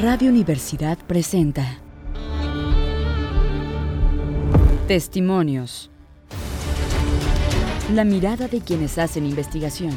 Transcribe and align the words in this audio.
Radio 0.00 0.28
Universidad 0.28 0.98
presenta 1.06 1.78
Testimonios. 4.88 5.88
La 7.92 8.02
mirada 8.02 8.48
de 8.48 8.60
quienes 8.60 8.98
hacen 8.98 9.24
investigación. 9.24 9.92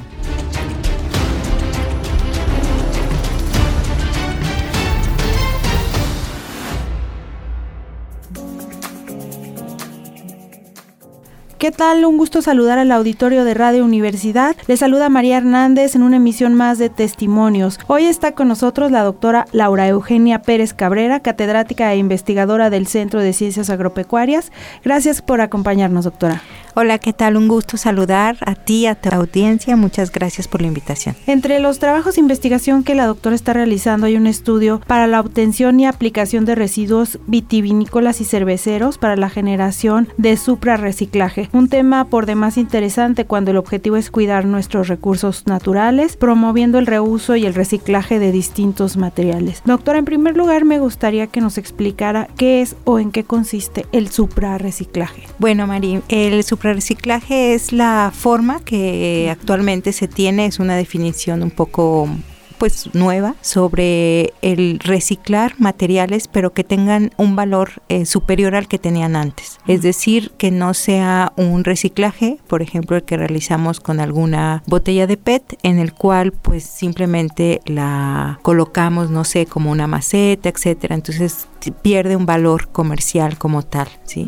¿Qué 11.58 11.72
tal? 11.72 12.06
Un 12.06 12.18
gusto 12.18 12.44
saludar 12.44 12.78
al 12.78 12.92
auditorio 12.92 13.44
de 13.44 13.56
Radio 13.56 13.84
Universidad. 13.84 14.56
Le 14.68 14.78
saluda 14.78 15.10
María 15.10 15.38
Hernández 15.38 15.96
en 15.96 16.04
una 16.04 16.18
emisión 16.18 16.54
más 16.54 16.78
de 16.78 16.92
Testimonios. 16.92 17.80
Hoy 17.88 18.06
está 18.06 18.34
con 18.34 18.48
nosotros 18.48 18.92
la 18.92 19.02
doctora 19.02 19.48
Laura 19.54 19.88
Eugenia 19.88 20.44
Pérez 20.44 20.76
Cabrera, 20.76 21.20
catedrática 21.22 21.92
e 21.92 21.98
investigadora 21.98 22.70
del 22.70 22.86
Centro 22.86 23.22
de 23.22 23.34
Ciencias 23.34 23.72
Agropecuarias. 23.72 24.52
Gracias 24.84 25.24
por 25.24 25.42
acompañarnos, 25.42 26.06
doctora. 26.06 26.44
Hola, 26.80 27.00
¿qué 27.00 27.12
tal? 27.12 27.38
Un 27.38 27.48
gusto 27.48 27.76
saludar 27.76 28.38
a 28.46 28.54
ti, 28.54 28.86
a 28.86 28.94
tu 28.94 29.10
audiencia. 29.10 29.76
Muchas 29.76 30.12
gracias 30.12 30.48
por 30.48 30.62
la 30.62 30.68
invitación. 30.68 31.16
Entre 31.26 31.60
los 31.60 31.80
trabajos 31.80 32.14
de 32.14 32.22
investigación 32.22 32.84
que 32.84 32.94
la 32.94 33.08
doctora 33.08 33.36
está 33.36 33.54
realizando 33.54 34.06
hay 34.06 34.16
un 34.16 34.28
estudio 34.28 34.80
para 34.86 35.08
la 35.08 35.20
obtención 35.20 35.80
y 35.80 35.88
aplicación 35.88 36.46
de 36.46 36.54
residuos 36.54 37.18
vitivinícolas 37.26 38.22
y 38.22 38.26
cerveceros 38.26 39.00
para 39.00 39.16
la 39.16 39.28
generación 39.28 40.08
de 40.18 40.38
suprarreciclaje. 40.38 41.50
Un 41.52 41.68
tema 41.68 42.06
por 42.06 42.28
demás 42.28 42.58
interesante 42.58 43.26
cuando 43.26 43.50
el 43.50 43.58
objetivo 43.58 43.98
es 43.98 44.12
cuidar 44.12 44.46
nuestros 44.46 44.88
recursos 44.88 45.48
naturales, 45.48 46.16
promoviendo 46.16 46.78
el 46.78 46.86
reuso 46.86 47.36
y 47.36 47.48
el 47.48 47.56
reciclaje 47.56 48.20
de 48.20 48.32
distintos 48.32 48.98
materiales. 48.98 49.64
Doctora, 49.66 49.98
en 49.98 50.06
primer 50.06 50.38
lugar 50.38 50.64
me 50.64 50.78
gustaría 50.78 51.26
que 51.26 51.42
nos 51.42 51.58
explicara 51.58 52.28
qué 52.38 52.62
es 52.62 52.76
o 52.84 53.00
en 53.00 53.12
qué 53.12 53.24
consiste 53.24 53.88
el 53.92 54.10
suprarreciclaje. 54.10 55.24
Bueno, 55.40 55.66
María, 55.66 56.04
el 56.10 56.44
supra 56.44 56.67
reciclaje 56.74 57.54
es 57.54 57.72
la 57.72 58.12
forma 58.14 58.60
que 58.62 59.30
actualmente 59.32 59.94
se 59.94 60.08
tiene, 60.08 60.46
es 60.46 60.60
una 60.60 60.76
definición 60.76 61.44
un 61.44 61.52
poco 61.52 62.10
pues 62.58 62.90
nueva 62.94 63.36
sobre 63.42 64.34
el 64.42 64.80
reciclar 64.80 65.54
materiales 65.60 66.28
pero 66.28 66.54
que 66.54 66.64
tengan 66.64 67.12
un 67.18 67.36
valor 67.36 67.82
eh, 67.90 68.06
superior 68.06 68.56
al 68.56 68.68
que 68.68 68.80
tenían 68.80 69.16
antes. 69.16 69.60
Es 69.68 69.82
decir, 69.82 70.32
que 70.38 70.52
no 70.52 70.74
sea 70.74 71.34
un 71.36 71.64
reciclaje, 71.64 72.40
por 72.48 72.62
ejemplo, 72.62 72.98
el 72.98 73.04
que 73.04 73.18
realizamos 73.18 73.80
con 73.80 74.00
alguna 74.00 74.64
botella 74.66 75.08
de 75.08 75.18
PET 75.18 75.58
en 75.64 75.80
el 75.80 75.94
cual 75.94 76.32
pues 76.32 76.64
simplemente 76.64 77.62
la 77.66 78.40
colocamos, 78.42 79.10
no 79.10 79.24
sé, 79.24 79.46
como 79.46 79.72
una 79.72 79.88
maceta, 79.88 80.50
etcétera. 80.50 80.96
Entonces 80.96 81.48
pierde 81.82 82.16
un 82.16 82.26
valor 82.26 82.70
comercial 82.70 83.38
como 83.38 83.62
tal, 83.64 83.88
¿sí? 84.06 84.28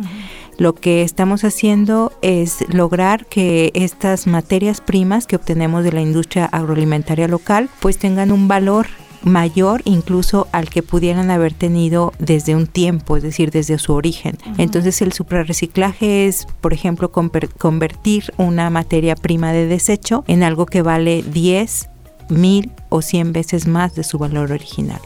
Lo 0.60 0.76
que 0.76 1.04
estamos 1.04 1.46
haciendo 1.46 2.12
es 2.22 2.66
lograr 2.68 3.26
que 3.28 3.72
estas 3.76 4.28
materias 4.28 4.82
primas 4.82 5.26
que 5.26 5.38
obtenemos 5.38 5.86
de 5.86 5.94
la 5.94 6.02
industria 6.02 6.46
agroalimentaria 6.46 7.30
local 7.30 7.70
pues 7.80 7.98
tengan 7.98 8.34
un 8.34 8.50
valor 8.50 8.88
mayor 9.24 9.82
incluso 9.86 10.50
al 10.52 10.70
que 10.70 10.84
pudieran 10.84 11.32
haber 11.32 11.54
tenido 11.54 12.12
desde 12.20 12.58
un 12.58 12.68
tiempo, 12.68 13.16
es 13.16 13.24
decir, 13.24 13.52
desde 13.52 13.78
su 13.80 13.94
origen. 13.94 14.38
Entonces 14.58 15.02
el 15.02 15.14
suprarreciclaje 15.14 16.28
es, 16.28 16.46
por 16.60 16.74
ejemplo, 16.74 17.10
convertir 17.10 18.34
una 18.36 18.70
materia 18.70 19.16
prima 19.16 19.54
de 19.54 19.66
desecho 19.66 20.26
en 20.28 20.44
algo 20.44 20.66
que 20.66 20.82
vale 20.82 21.24
10 21.24 21.90
mil 22.30 22.72
o 22.90 23.02
cien 23.02 23.34
veces 23.34 23.68
más 23.68 23.96
de 23.96 24.04
su 24.04 24.18
valor 24.18 24.52
original. 24.52 25.00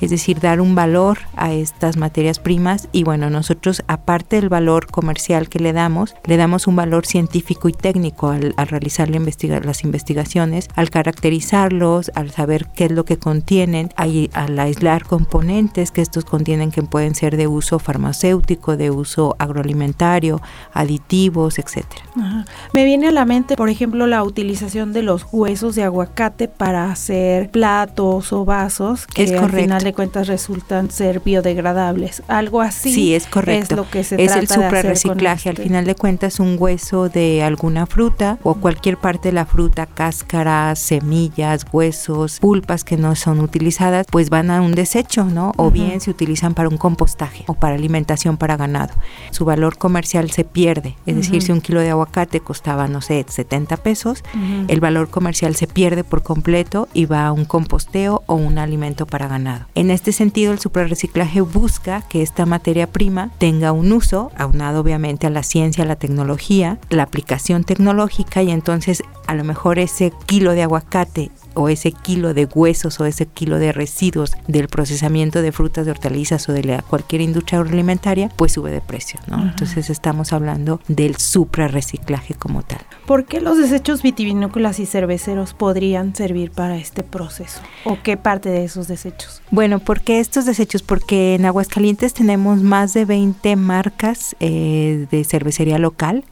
Es 0.00 0.10
decir, 0.10 0.40
dar 0.40 0.60
un 0.60 0.74
valor 0.74 1.18
a 1.34 1.52
estas 1.52 1.96
materias 1.96 2.38
primas 2.38 2.88
y 2.92 3.02
bueno, 3.02 3.30
nosotros 3.30 3.82
aparte 3.88 4.36
del 4.36 4.48
valor 4.48 4.86
comercial 4.86 5.48
que 5.48 5.58
le 5.58 5.72
damos, 5.72 6.14
le 6.24 6.36
damos 6.36 6.66
un 6.66 6.76
valor 6.76 7.06
científico 7.06 7.68
y 7.68 7.72
técnico 7.72 8.28
al, 8.28 8.54
realizar 8.56 9.08
las 9.10 9.84
investigaciones, 9.84 10.68
al 10.76 10.90
caracterizarlos, 10.90 12.12
al 12.14 12.30
saber 12.30 12.68
qué 12.74 12.86
es 12.86 12.92
lo 12.92 13.04
que 13.04 13.18
contienen, 13.18 13.90
al 13.96 14.58
aislar 14.58 15.04
componentes 15.04 15.90
que 15.90 16.02
estos 16.02 16.24
contienen 16.24 16.70
que 16.70 16.82
pueden 16.82 17.14
ser 17.14 17.36
de 17.36 17.46
uso 17.48 17.78
farmacéutico, 17.78 18.76
de 18.76 18.90
uso 18.90 19.34
agroalimentario, 19.38 20.40
aditivos, 20.72 21.58
etcétera. 21.58 22.02
Me 22.72 22.84
viene 22.84 23.08
a 23.08 23.12
la 23.12 23.24
mente, 23.24 23.56
por 23.56 23.68
ejemplo, 23.68 24.06
la 24.06 24.22
utilización 24.22 24.92
de 24.92 25.02
los 25.02 25.26
huesos 25.32 25.74
de 25.74 25.82
aguacate 25.82 26.48
para 26.48 26.90
hacer 26.90 27.15
platos 27.52 28.32
o 28.32 28.44
vasos 28.44 29.06
que 29.06 29.36
al 29.36 29.50
final 29.50 29.82
de 29.82 29.92
cuentas 29.92 30.26
resultan 30.28 30.90
ser 30.90 31.20
biodegradables. 31.20 32.22
Algo 32.28 32.60
así. 32.60 32.92
Sí, 32.92 33.14
es 33.14 33.26
correcto. 33.26 33.74
Es 33.74 33.76
lo 33.76 33.90
que 33.90 34.04
se 34.04 34.22
es 34.22 34.32
trata 34.32 34.40
el 34.40 34.48
suprarreciclaje. 34.48 35.48
Al 35.48 35.54
este 35.54 35.62
final 35.64 35.84
de 35.84 35.94
cuentas, 35.94 36.40
un 36.40 36.56
hueso 36.58 37.08
de 37.08 37.42
alguna 37.42 37.86
fruta 37.86 38.38
o 38.42 38.54
cualquier 38.54 38.96
parte 38.98 39.28
de 39.28 39.32
la 39.32 39.46
fruta, 39.46 39.86
cáscaras, 39.86 40.78
semillas, 40.78 41.66
huesos, 41.72 42.38
pulpas 42.40 42.84
que 42.84 42.96
no 42.96 43.14
son 43.16 43.40
utilizadas, 43.40 44.06
pues 44.10 44.30
van 44.30 44.50
a 44.50 44.60
un 44.60 44.74
desecho, 44.74 45.24
¿no? 45.24 45.52
O 45.56 45.70
bien 45.70 46.00
se 46.00 46.10
utilizan 46.10 46.54
para 46.54 46.68
un 46.68 46.76
compostaje 46.76 47.44
o 47.46 47.54
para 47.54 47.74
alimentación 47.74 48.36
para 48.36 48.56
ganado. 48.56 48.94
Su 49.30 49.44
valor 49.44 49.78
comercial 49.78 50.30
se 50.30 50.44
pierde. 50.44 50.96
Es 51.06 51.16
decir, 51.16 51.42
si 51.42 51.52
un 51.52 51.60
kilo 51.60 51.80
de 51.80 51.90
aguacate 51.90 52.40
costaba, 52.40 52.88
no 52.88 53.00
sé, 53.00 53.24
70 53.26 53.76
pesos, 53.78 54.22
el 54.68 54.80
valor 54.80 55.08
comercial 55.08 55.54
se 55.54 55.66
pierde 55.66 56.04
por 56.04 56.22
completo 56.22 56.88
y 56.92 57.05
va 57.06 57.26
a 57.26 57.32
un 57.32 57.44
composteo 57.44 58.22
o 58.26 58.34
un 58.34 58.58
alimento 58.58 59.06
para 59.06 59.28
ganado. 59.28 59.66
En 59.74 59.90
este 59.90 60.12
sentido, 60.12 60.52
el 60.52 60.58
suprarreciclaje 60.58 61.40
busca 61.40 62.02
que 62.02 62.22
esta 62.22 62.46
materia 62.46 62.86
prima 62.86 63.30
tenga 63.38 63.72
un 63.72 63.92
uso, 63.92 64.30
aunado 64.36 64.80
obviamente 64.80 65.26
a 65.26 65.30
la 65.30 65.42
ciencia, 65.42 65.84
a 65.84 65.86
la 65.86 65.96
tecnología, 65.96 66.78
la 66.90 67.04
aplicación 67.04 67.64
tecnológica 67.64 68.42
y 68.42 68.50
entonces 68.50 69.02
a 69.26 69.34
lo 69.34 69.44
mejor 69.44 69.78
ese 69.78 70.12
kilo 70.26 70.52
de 70.52 70.62
aguacate 70.62 71.30
o 71.56 71.68
ese 71.68 71.92
kilo 71.92 72.34
de 72.34 72.46
huesos 72.46 73.00
o 73.00 73.06
ese 73.06 73.26
kilo 73.26 73.58
de 73.58 73.72
residuos 73.72 74.32
del 74.46 74.68
procesamiento 74.68 75.42
de 75.42 75.52
frutas, 75.52 75.86
de 75.86 75.90
hortalizas 75.90 76.48
o 76.48 76.52
de 76.52 76.64
la, 76.64 76.82
cualquier 76.82 77.22
industria 77.22 77.58
agroalimentaria, 77.58 78.30
pues 78.36 78.52
sube 78.52 78.70
de 78.70 78.80
precio, 78.80 79.18
¿no? 79.26 79.42
Entonces 79.42 79.90
estamos 79.90 80.32
hablando 80.32 80.80
del 80.88 81.16
suprarreciclaje 81.16 82.34
como 82.34 82.62
tal. 82.62 82.80
¿Por 83.06 83.24
qué 83.24 83.40
los 83.40 83.58
desechos 83.58 84.02
vitivinícolas 84.02 84.80
y 84.80 84.86
cerveceros 84.86 85.54
podrían 85.54 86.14
servir 86.14 86.50
para 86.50 86.76
este 86.76 87.02
proceso? 87.02 87.60
¿O 87.84 87.98
qué 88.02 88.16
parte 88.16 88.48
de 88.48 88.64
esos 88.64 88.88
desechos? 88.88 89.42
Bueno, 89.50 89.78
¿por 89.78 90.00
qué 90.00 90.20
estos 90.20 90.44
desechos? 90.44 90.82
Porque 90.82 91.34
en 91.34 91.46
Aguascalientes 91.46 92.14
tenemos 92.14 92.62
más 92.62 92.94
de 92.94 93.04
20 93.04 93.56
marcas 93.56 94.36
eh, 94.40 95.06
de 95.10 95.24
cervecería 95.24 95.78
local. 95.78 96.24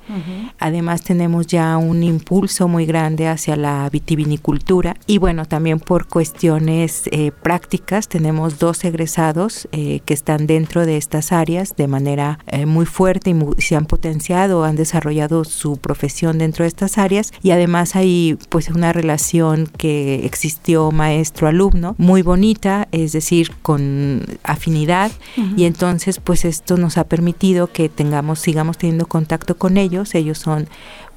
Además 0.58 1.02
tenemos 1.02 1.46
ya 1.46 1.76
un 1.76 2.02
impulso 2.02 2.68
muy 2.68 2.86
grande 2.86 3.28
hacia 3.28 3.56
la 3.56 3.88
vitivinicultura 3.90 4.96
y 5.06 5.13
bueno, 5.18 5.44
también 5.46 5.80
por 5.80 6.06
cuestiones 6.06 7.02
eh, 7.10 7.30
prácticas 7.30 8.08
tenemos 8.08 8.58
dos 8.58 8.84
egresados 8.84 9.68
eh, 9.72 10.00
que 10.04 10.14
están 10.14 10.46
dentro 10.46 10.86
de 10.86 10.96
estas 10.96 11.32
áreas 11.32 11.76
de 11.76 11.88
manera 11.88 12.38
eh, 12.46 12.66
muy 12.66 12.86
fuerte 12.86 13.30
y 13.30 13.62
se 13.62 13.76
han 13.76 13.86
potenciado, 13.86 14.64
han 14.64 14.76
desarrollado 14.76 15.44
su 15.44 15.76
profesión 15.76 16.38
dentro 16.38 16.64
de 16.64 16.68
estas 16.68 16.98
áreas. 16.98 17.32
Y 17.42 17.50
además 17.50 17.96
hay 17.96 18.38
pues 18.48 18.70
una 18.70 18.92
relación 18.92 19.68
que 19.76 20.24
existió 20.24 20.90
maestro-alumno 20.90 21.94
muy 21.98 22.22
bonita, 22.22 22.88
es 22.92 23.12
decir, 23.12 23.52
con 23.62 24.22
afinidad. 24.42 25.12
Y 25.56 25.64
entonces 25.64 26.20
pues 26.20 26.44
esto 26.44 26.76
nos 26.76 26.98
ha 26.98 27.04
permitido 27.04 27.66
que 27.66 27.88
tengamos, 27.88 28.40
sigamos 28.40 28.78
teniendo 28.78 29.06
contacto 29.06 29.56
con 29.56 29.76
ellos, 29.76 30.14
ellos 30.14 30.38
son 30.38 30.68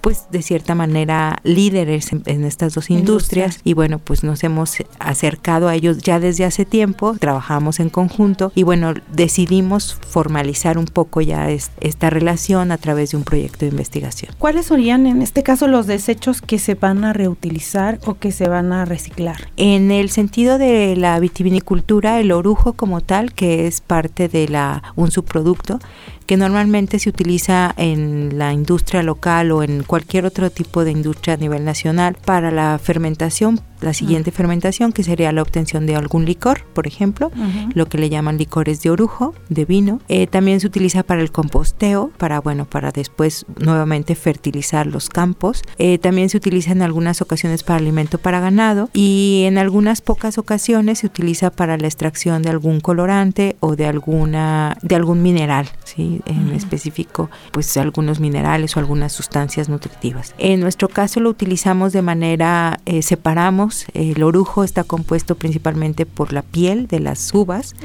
pues 0.08 0.28
de 0.32 0.42
cierta 0.42 0.74
manera 0.74 1.40
líderes 1.44 2.14
en, 2.14 2.46
estas 2.46 2.74
dos 2.74 2.90
industrias 2.90 3.60
y 3.66 3.74
bueno, 3.74 4.00
pues 4.00 4.24
nos 4.24 4.42
hemos 4.46 4.78
acercado 5.00 5.68
a 5.68 5.76
ellos 5.76 5.98
ya 5.98 6.22
desde 6.22 6.46
hace 6.46 6.64
tiempo, 6.64 7.18
trabajamos 7.20 7.82
en 7.82 7.90
conjunto 7.90 8.54
y 8.56 8.64
bueno, 8.64 8.94
decidimos 9.12 10.00
formalizar 10.08 10.78
un 10.78 10.86
poco 10.86 11.20
ya 11.20 11.50
esta 11.50 12.10
relación 12.10 12.72
a 12.72 12.78
través 12.78 13.12
de 13.12 13.18
un 13.18 13.26
proyecto 13.26 13.66
de 13.66 13.72
investigación. 13.72 14.34
¿Cuáles 14.38 14.68
serían 14.68 15.08
en 15.08 15.22
este 15.22 15.44
caso 15.44 15.68
los 15.68 15.88
desechos 15.88 16.42
que 16.42 16.58
se 16.58 16.76
van 16.76 17.04
a 17.04 17.12
reutilizar 17.12 18.00
o 18.06 18.14
que 18.14 18.32
se 18.32 18.48
van 18.48 18.72
a 18.72 18.86
reciclar? 18.86 19.52
En 19.58 19.92
el 19.92 20.10
sentido 20.10 20.58
de 20.58 20.96
la 20.96 21.20
vitivinicultura, 21.20 22.22
el 22.22 22.32
orujo 22.32 22.72
como 22.72 23.02
tal, 23.02 23.34
que 23.34 23.68
es 23.68 23.82
parte 23.82 24.30
de 24.30 24.48
la 24.48 24.84
un 24.96 25.12
subproducto, 25.12 25.80
que 26.28 26.38
normalmente 26.38 27.00
se 27.00 27.10
utiliza 27.10 27.74
en 27.78 28.38
la 28.38 28.54
industria 28.54 29.02
local 29.02 29.52
o 29.52 29.64
en 29.64 29.84
cualquier 29.84 29.97
otro 30.26 30.50
tipo 30.50 30.84
de 30.84 30.92
industria 30.92 31.36
a 31.36 31.38
nivel 31.38 31.66
nacional 31.66 32.18
para 32.24 32.52
la 32.52 32.80
fermentación 32.82 33.60
la 33.82 33.94
siguiente 33.94 34.32
fermentación, 34.32 34.92
que 34.92 35.04
sería 35.04 35.32
la 35.32 35.42
obtención 35.42 35.86
de 35.86 35.96
algún 35.96 36.26
licor, 36.26 36.64
por 36.74 36.88
ejemplo, 36.88 37.32
lo 37.74 37.88
que 37.88 37.98
le 37.98 38.10
llaman 38.10 38.38
licores 38.38 38.82
de 38.82 38.90
orujo, 38.90 39.34
de 39.50 39.66
vino. 39.66 40.00
Eh, 40.08 40.28
también 40.28 40.60
se 40.60 40.68
utiliza 40.68 41.04
para 41.04 41.22
el 41.22 41.32
composteo, 41.32 42.12
para, 42.18 42.40
bueno, 42.40 42.66
para 42.66 42.92
después 42.92 43.46
nuevamente 43.60 44.16
fertilizar 44.16 44.88
los 44.88 45.10
campos. 45.10 45.62
Eh, 45.78 45.98
también 45.98 46.30
se 46.30 46.38
utiliza 46.38 46.72
en 46.72 46.82
algunas 46.82 47.22
ocasiones 47.22 47.64
para 47.64 47.80
alimento 47.80 48.18
para 48.18 48.40
ganado 48.40 48.90
y 48.94 49.44
en 49.46 49.58
algunas 49.58 50.02
pocas 50.02 50.38
ocasiones 50.38 51.00
se 51.00 51.08
utiliza 51.08 51.52
para 51.52 51.78
la 51.78 51.88
extracción 51.88 52.42
de 52.42 52.50
algún 52.50 52.80
colorante 52.80 53.56
o 53.60 53.76
de 53.76 53.86
alguna 53.86 54.78
de 54.82 54.96
algún 54.96 55.22
mineral, 55.22 55.68
¿sí? 55.84 56.22
en 56.26 56.50
específico, 56.54 57.30
pues 57.52 57.76
algunos 57.78 58.20
minerales 58.20 58.76
o 58.76 58.80
algunas 58.80 59.14
sustancias 59.14 59.70
nutritivas. 59.70 60.34
En 60.38 60.60
nuestro 60.60 60.88
caso 60.90 61.20
lo 61.20 61.30
utilizamos 61.30 61.94
de 61.94 62.02
manera 62.02 62.80
eh, 62.86 63.02
separamos 63.02 63.67
el 63.94 64.24
orujo 64.24 64.64
está 64.64 64.84
compuesto 64.84 65.36
principalmente 65.36 66.06
por 66.06 66.34
la 66.34 66.42
piel 66.42 66.88
de 66.88 67.00
las 67.00 67.34
uvas, 67.34 67.76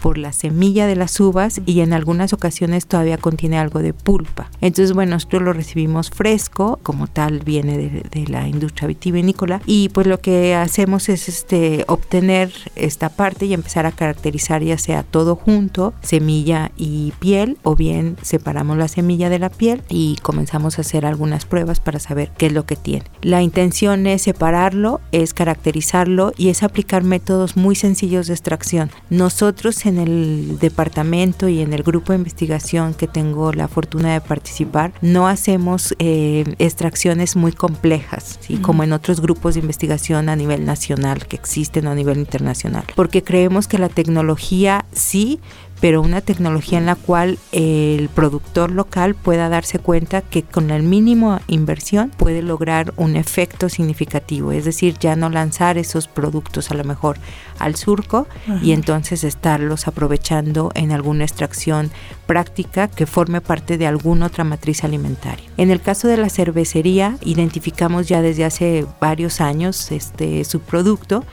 por 0.00 0.18
la 0.18 0.32
semilla 0.32 0.86
de 0.86 0.96
las 0.96 1.18
uvas 1.20 1.60
y 1.66 1.80
en 1.80 1.92
algunas 1.92 2.32
ocasiones 2.32 2.86
todavía 2.86 3.18
contiene 3.18 3.58
algo 3.58 3.80
de 3.80 3.92
pulpa. 3.92 4.50
Entonces, 4.60 4.94
bueno, 4.94 5.12
nosotros 5.12 5.42
lo 5.42 5.52
recibimos 5.52 6.10
fresco, 6.10 6.78
como 6.82 7.06
tal 7.06 7.40
viene 7.40 7.78
de, 7.78 8.24
la 8.28 8.48
industria 8.48 8.88
vitivinícola 8.88 9.60
y 9.66 9.90
pues 9.90 10.06
lo 10.06 10.18
que 10.18 10.54
hacemos 10.54 11.08
es 11.10 11.28
este 11.28 11.84
obtener 11.88 12.52
esta 12.74 13.10
parte 13.10 13.44
y 13.46 13.52
empezar 13.52 13.84
a 13.84 13.92
caracterizar 13.92 14.62
ya 14.62 14.78
sea 14.78 15.02
todo 15.02 15.36
junto, 15.36 15.92
semilla 16.00 16.70
y 16.76 17.12
piel 17.18 17.58
o 17.62 17.76
bien 17.76 18.16
separamos 18.22 18.78
la 18.78 18.88
semilla 18.88 19.28
de 19.28 19.38
la 19.38 19.50
piel 19.50 19.82
y 19.88 20.16
comenzamos 20.22 20.78
a 20.78 20.82
hacer 20.82 21.04
algunas 21.04 21.44
pruebas 21.44 21.80
para 21.80 21.98
saber 21.98 22.30
qué 22.38 22.46
es 22.46 22.52
lo 22.52 22.64
que 22.64 22.76
tiene. 22.76 23.04
La 23.22 23.42
intención 23.42 24.06
es 24.06 24.22
separarlo, 24.22 25.00
es 25.22 25.34
caracterizarlo 25.34 26.32
y 26.36 26.48
es 26.48 26.62
aplicar 26.62 27.04
métodos 27.04 27.56
muy 27.56 27.74
sencillos 27.76 28.26
de 28.26 28.34
extracción. 28.34 28.90
Nosotros 29.10 29.86
en 29.86 29.98
el 29.98 30.58
departamento 30.58 31.48
y 31.48 31.60
en 31.60 31.72
el 31.72 31.82
grupo 31.82 32.12
de 32.12 32.18
investigación 32.18 32.94
que 32.94 33.06
tengo 33.06 33.52
la 33.52 33.68
fortuna 33.68 34.12
de 34.14 34.20
participar, 34.20 34.92
no 35.00 35.28
hacemos 35.28 35.94
eh, 35.98 36.44
extracciones 36.58 37.36
muy 37.36 37.52
complejas, 37.52 38.38
como 38.62 38.82
en 38.82 38.92
otros 38.92 39.20
grupos 39.20 39.54
de 39.54 39.60
investigación 39.60 40.28
a 40.28 40.36
nivel 40.36 40.64
nacional 40.64 41.26
que 41.26 41.36
existen 41.36 41.86
o 41.86 41.90
a 41.90 41.94
nivel 41.94 42.18
internacional, 42.18 42.84
porque 42.94 43.22
creemos 43.22 43.68
que 43.68 43.78
la 43.78 43.88
tecnología 43.88 44.84
sí, 44.92 45.40
pero 45.84 46.00
una 46.00 46.22
tecnología 46.22 46.78
en 46.78 46.86
la 46.86 46.94
cual 46.94 47.38
el 47.52 48.08
productor 48.08 48.70
local 48.70 49.14
pueda 49.14 49.50
darse 49.50 49.78
cuenta 49.78 50.22
que 50.22 50.42
con 50.42 50.66
la 50.66 50.78
mínima 50.78 51.42
inversión 51.46 52.08
puede 52.08 52.40
lograr 52.40 52.94
un 52.96 53.16
efecto 53.16 53.68
significativo, 53.68 54.50
es 54.52 54.64
decir, 54.64 54.96
ya 54.98 55.14
no 55.14 55.28
lanzar 55.28 55.76
esos 55.76 56.08
productos 56.08 56.70
a 56.70 56.74
lo 56.74 56.84
mejor 56.84 57.18
al 57.58 57.76
surco 57.76 58.26
y 58.62 58.72
entonces 58.72 59.24
estarlos 59.24 59.86
aprovechando 59.86 60.72
en 60.74 60.90
alguna 60.90 61.24
extracción 61.24 61.90
práctica 62.26 62.88
que 62.88 63.04
forme 63.04 63.42
parte 63.42 63.76
de 63.76 63.86
alguna 63.86 64.28
otra 64.28 64.42
matriz 64.42 64.84
alimentaria. 64.84 65.44
En 65.58 65.70
el 65.70 65.82
caso 65.82 66.08
de 66.08 66.16
la 66.16 66.30
cervecería, 66.30 67.18
identificamos 67.20 68.08
ya 68.08 68.22
desde 68.22 68.46
hace 68.46 68.86
varios 69.02 69.42
años 69.42 69.92
este 69.92 70.44
subproducto 70.44 71.24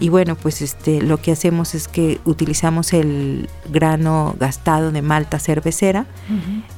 y 0.00 0.08
bueno, 0.10 0.36
pues 0.36 0.62
este 0.62 1.02
lo 1.02 1.20
que 1.20 1.32
hacemos 1.32 1.74
es 1.74 1.88
que 1.88 2.20
utilizamos 2.24 2.92
el 2.92 3.48
grano 3.70 4.36
gastado 4.38 4.92
de 4.92 5.02
malta 5.02 5.38
cervecera. 5.38 6.06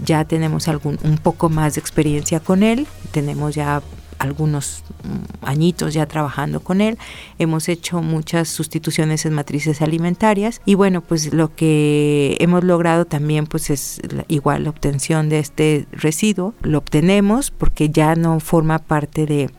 Ya 0.05 0.25
tenemos 0.25 0.69
algún 0.69 0.99
un 1.03 1.19
poco 1.19 1.49
más 1.49 1.75
de 1.75 1.81
experiencia 1.81 2.41
con 2.41 2.63
él, 2.63 2.87
tenemos 3.13 3.55
ya 3.55 3.83
algunos 4.21 4.85
mm, 5.03 5.47
añitos 5.47 5.95
ya 5.95 6.07
trabajando 6.07 6.61
con 6.61 6.81
él. 6.81 6.99
Hemos 7.39 7.69
hecho 7.69 8.03
muchas 8.03 8.49
sustituciones 8.49 9.27
en 9.27 9.33
matrices 9.33 9.83
alimentarias 9.83 10.61
y 10.65 10.75
bueno, 10.75 11.01
pues 11.01 11.33
lo 11.33 11.55
que 11.55 12.37
hemos 12.39 12.63
logrado 12.63 13.07
también 13.07 13.47
pues 13.47 13.71
es 13.71 14.01
igual 14.29 14.65
la 14.65 14.71
obtención 14.71 15.29
de 15.29 15.41
este 15.41 15.87
residuo. 15.91 16.55
Lo 16.63 16.79
obtenemos 16.79 17.51
porque 17.51 17.89
ya 17.89 18.15
no 18.15 18.41
forma 18.41 18.79
parte 18.79 19.27
de 19.27 19.51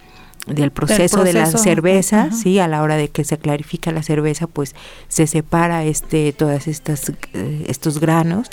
del 0.47 0.71
proceso, 0.71 1.23
de 1.23 1.33
la 1.33 1.45
cerveza, 1.45 2.31
sí, 2.31 2.59
a 2.59 2.67
la 2.67 2.81
hora 2.81 2.97
de 2.97 3.09
que 3.09 3.23
se 3.23 3.37
clarifica 3.37 3.91
la 3.91 4.03
cerveza, 4.03 4.47
pues 4.47 4.75
se 5.07 5.27
separa 5.27 5.83
este 5.85 6.33
todas 6.33 6.67
estas 6.67 7.09
eh, 7.33 7.65
estos 7.67 7.99
granos 7.99 8.49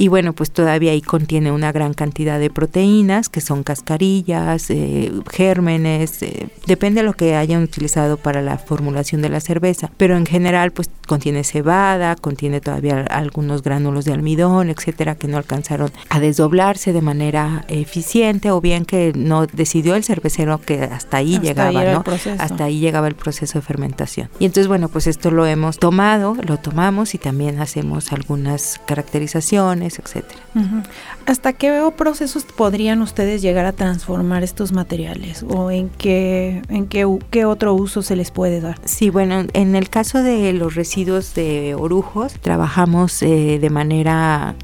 y 0.00 0.08
bueno, 0.08 0.32
pues 0.32 0.50
todavía 0.50 0.92
ahí 0.92 1.02
contiene 1.02 1.52
una 1.52 1.72
gran 1.72 1.92
cantidad 1.92 2.40
de 2.40 2.48
proteínas 2.48 3.28
que 3.28 3.42
son 3.42 3.62
cascarillas, 3.62 4.70
eh, 4.70 5.12
gérmenes, 5.30 6.22
eh, 6.22 6.48
depende 6.64 7.02
de 7.02 7.06
lo 7.06 7.12
que 7.12 7.36
hayan 7.36 7.62
utilizado 7.62 8.16
para 8.16 8.40
la 8.40 8.56
formulación 8.56 9.20
de 9.20 9.28
la 9.28 9.40
cerveza, 9.40 9.90
pero 9.98 10.16
en 10.16 10.24
general 10.24 10.70
pues 10.70 10.88
contiene 11.06 11.44
cebada, 11.44 12.16
contiene 12.16 12.62
todavía 12.62 13.02
algunos 13.10 13.62
gránulos 13.62 14.06
de 14.06 14.14
almidón, 14.14 14.70
etcétera, 14.70 15.16
que 15.16 15.28
no 15.28 15.36
alcanzaron 15.36 15.92
a 16.08 16.18
desdoblarse 16.18 16.94
de 16.94 17.02
manera 17.02 17.66
eficiente 17.68 18.52
o 18.52 18.62
bien 18.62 18.86
que 18.86 19.12
no 19.14 19.44
decidió 19.48 19.96
el 19.96 20.04
cervecero 20.04 20.62
que 20.62 20.82
hasta 20.82 21.18
ahí 21.18 21.38
llegaba, 21.40 21.84
¿no? 21.84 22.04
Hasta 22.38 22.64
ahí 22.64 22.80
llegaba 22.80 23.06
el 23.06 23.16
proceso 23.16 23.58
de 23.58 23.62
fermentación. 23.66 24.30
Y 24.38 24.46
entonces, 24.46 24.66
bueno, 24.66 24.88
pues 24.88 25.06
esto 25.06 25.30
lo 25.30 25.44
hemos 25.44 25.78
tomado, 25.78 26.36
lo 26.42 26.56
tomamos 26.56 27.14
y 27.14 27.18
también 27.18 27.60
hacemos 27.60 28.14
algunas 28.14 28.80
caracterizaciones 28.86 29.89
etcétera. 29.98 30.40
¿Hasta 31.26 31.52
qué 31.52 31.90
procesos 31.96 32.44
podrían 32.44 33.02
ustedes 33.02 33.42
llegar 33.42 33.66
a 33.66 33.72
transformar 33.72 34.42
estos 34.42 34.72
materiales 34.72 35.44
o 35.48 35.70
en 35.70 35.88
qué 35.88 36.62
en 36.68 36.86
qué, 36.86 37.06
qué 37.30 37.44
otro 37.44 37.74
uso 37.74 38.02
se 38.02 38.16
les 38.16 38.30
puede 38.30 38.60
dar? 38.60 38.78
Sí, 38.84 39.10
bueno, 39.10 39.46
en 39.52 39.74
el 39.74 39.88
caso 39.88 40.22
de 40.22 40.52
los 40.52 40.74
residuos 40.74 41.34
de 41.34 41.74
orujos 41.74 42.34
trabajamos 42.34 43.22
eh, 43.22 43.58
de 43.60 43.70
manera 43.70 44.54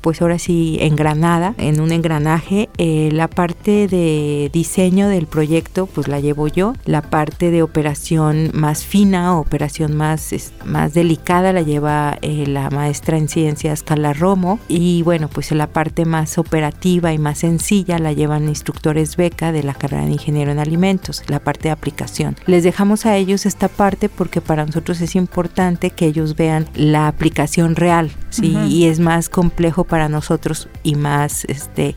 pues 0.00 0.22
ahora 0.22 0.38
sí 0.38 0.78
engranada, 0.80 1.54
en 1.58 1.80
un 1.80 1.92
engranaje. 1.92 2.68
Eh, 2.78 3.10
la 3.12 3.28
parte 3.28 3.88
de 3.88 4.50
diseño 4.52 5.08
del 5.08 5.26
proyecto 5.26 5.86
pues 5.86 6.08
la 6.08 6.20
llevo 6.20 6.48
yo, 6.48 6.74
la 6.84 7.02
parte 7.02 7.50
de 7.50 7.62
operación 7.62 8.50
más 8.54 8.84
fina, 8.84 9.36
operación 9.38 9.96
más, 9.96 10.32
más 10.64 10.94
delicada 10.94 11.52
la 11.52 11.62
lleva 11.62 12.18
eh, 12.22 12.46
la 12.46 12.70
maestra 12.70 13.16
en 13.16 13.28
ciencias 13.28 13.82
Carla 13.82 14.12
Romo 14.12 14.58
y 14.68 15.02
bueno 15.02 15.28
pues 15.28 15.50
la 15.52 15.66
parte 15.66 16.04
más 16.04 16.38
operativa 16.38 17.12
y 17.12 17.18
más 17.18 17.38
sencilla 17.38 17.98
la 17.98 18.12
llevan 18.12 18.48
instructores 18.48 19.16
beca 19.16 19.52
de 19.52 19.62
la 19.62 19.74
carrera 19.74 20.04
de 20.04 20.12
ingeniero 20.12 20.52
en 20.52 20.58
alimentos, 20.58 21.22
la 21.28 21.40
parte 21.40 21.64
de 21.64 21.70
aplicación. 21.70 22.36
Les 22.46 22.64
dejamos 22.64 23.06
a 23.06 23.16
ellos 23.16 23.46
esta 23.46 23.68
parte 23.68 24.08
porque 24.08 24.40
para 24.40 24.66
nosotros 24.66 25.00
es 25.00 25.16
importante 25.16 25.90
que 25.90 26.06
ellos 26.06 26.36
vean 26.36 26.68
la 26.74 27.08
aplicación 27.08 27.76
real, 27.76 28.10
¿sí? 28.30 28.56
Y 28.68 28.84
es 28.84 29.00
más 29.00 29.28
complejo 29.28 29.84
para 29.88 30.08
nosotros 30.08 30.68
y 30.82 30.94
más 30.94 31.44
este 31.46 31.96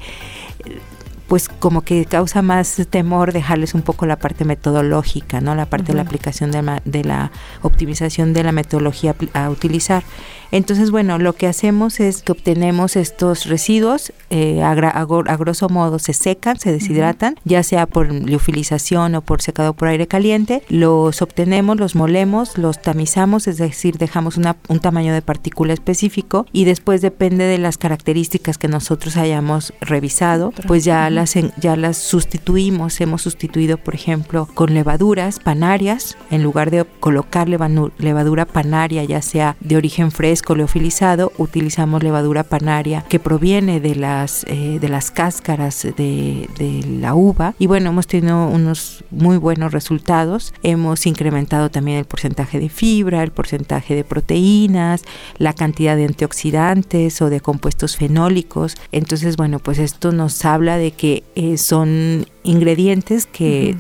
pues 1.31 1.47
como 1.47 1.79
que 1.83 2.03
causa 2.03 2.41
más 2.41 2.85
temor 2.89 3.31
dejarles 3.31 3.73
un 3.73 3.83
poco 3.83 4.05
la 4.05 4.17
parte 4.17 4.43
metodológica, 4.43 5.39
¿no? 5.39 5.55
La 5.55 5.65
parte 5.65 5.93
de 5.93 5.95
la 5.95 6.01
aplicación 6.01 6.51
de 6.51 6.61
la, 6.61 6.81
de 6.83 7.05
la 7.05 7.31
optimización 7.61 8.33
de 8.33 8.43
la 8.43 8.51
metodología 8.51 9.15
a 9.31 9.50
utilizar. 9.50 10.03
Entonces, 10.51 10.91
bueno, 10.91 11.17
lo 11.17 11.31
que 11.33 11.47
hacemos 11.47 12.01
es 12.01 12.23
que 12.23 12.33
obtenemos 12.33 12.97
estos 12.97 13.45
residuos, 13.45 14.11
eh, 14.29 14.61
a, 14.61 14.75
grosso 14.75 15.69
modo 15.69 15.97
se 15.97 16.11
secan, 16.11 16.59
se 16.59 16.73
deshidratan, 16.73 17.35
ya 17.45 17.63
sea 17.63 17.85
por 17.85 18.11
liofilización 18.11 19.15
o 19.15 19.21
por 19.21 19.41
secado 19.41 19.73
por 19.73 19.88
aire 19.88 20.07
caliente, 20.07 20.61
los 20.67 21.21
obtenemos, 21.21 21.79
los 21.79 21.95
molemos, 21.95 22.57
los 22.57 22.81
tamizamos, 22.81 23.47
es 23.47 23.57
decir, 23.57 23.97
dejamos 23.97 24.38
un 24.38 24.79
tamaño 24.81 25.13
de 25.13 25.21
partícula 25.21 25.71
específico 25.71 26.45
y 26.51 26.65
después 26.65 27.01
depende 27.01 27.45
de 27.45 27.57
las 27.57 27.77
características 27.77 28.57
que 28.57 28.67
nosotros 28.67 29.15
hayamos 29.15 29.73
revisado, 29.79 30.51
pues 30.67 30.83
ya 30.83 31.09
las, 31.21 31.35
ya 31.57 31.75
las 31.75 31.97
sustituimos, 31.97 32.99
hemos 32.99 33.21
sustituido, 33.21 33.77
por 33.77 33.95
ejemplo, 33.95 34.47
con 34.53 34.73
levaduras 34.73 35.39
panarias, 35.39 36.17
en 36.29 36.43
lugar 36.43 36.71
de 36.71 36.85
colocar 36.99 37.47
levadura 37.47 38.45
panaria, 38.45 39.03
ya 39.03 39.21
sea 39.21 39.55
de 39.59 39.77
origen 39.77 40.11
fresco, 40.11 40.41
escoleofilizado 40.41 41.31
utilizamos 41.37 42.03
levadura 42.03 42.43
panaria 42.43 43.05
que 43.07 43.19
proviene 43.19 43.79
de 43.79 43.95
las, 43.95 44.43
eh, 44.47 44.79
de 44.81 44.89
las 44.89 45.11
cáscaras 45.11 45.83
de, 45.83 46.49
de, 46.57 46.81
la 46.99 47.13
uva 47.13 47.53
y 47.59 47.67
bueno, 47.67 47.89
hemos 47.91 48.07
tenido 48.07 48.47
unos 48.47 49.03
muy 49.11 49.37
buenos 49.37 49.71
resultados. 49.71 50.53
Hemos 50.63 51.05
incrementado 51.05 51.69
también 51.69 51.97
el 51.97 52.05
porcentaje 52.05 52.59
de 52.59 52.69
fibra, 52.69 53.23
el 53.23 53.31
porcentaje 53.31 53.95
de 53.95 54.03
proteínas, 54.03 55.03
la 55.37 55.53
cantidad 55.53 55.95
de 55.95 56.05
antioxidantes 56.05 57.21
o 57.21 57.29
de 57.29 57.39
compuestos 57.39 57.95
fenólicos. 57.97 58.75
Entonces, 58.91 59.37
bueno, 59.37 59.59
pues 59.59 59.77
esto 59.79 60.11
nos 60.11 60.43
habla 60.43 60.77
de 60.77 60.91
que 60.91 61.11
eh, 61.36 61.58
son 61.58 62.25
ingredientes 62.44 63.25
que 63.25 63.75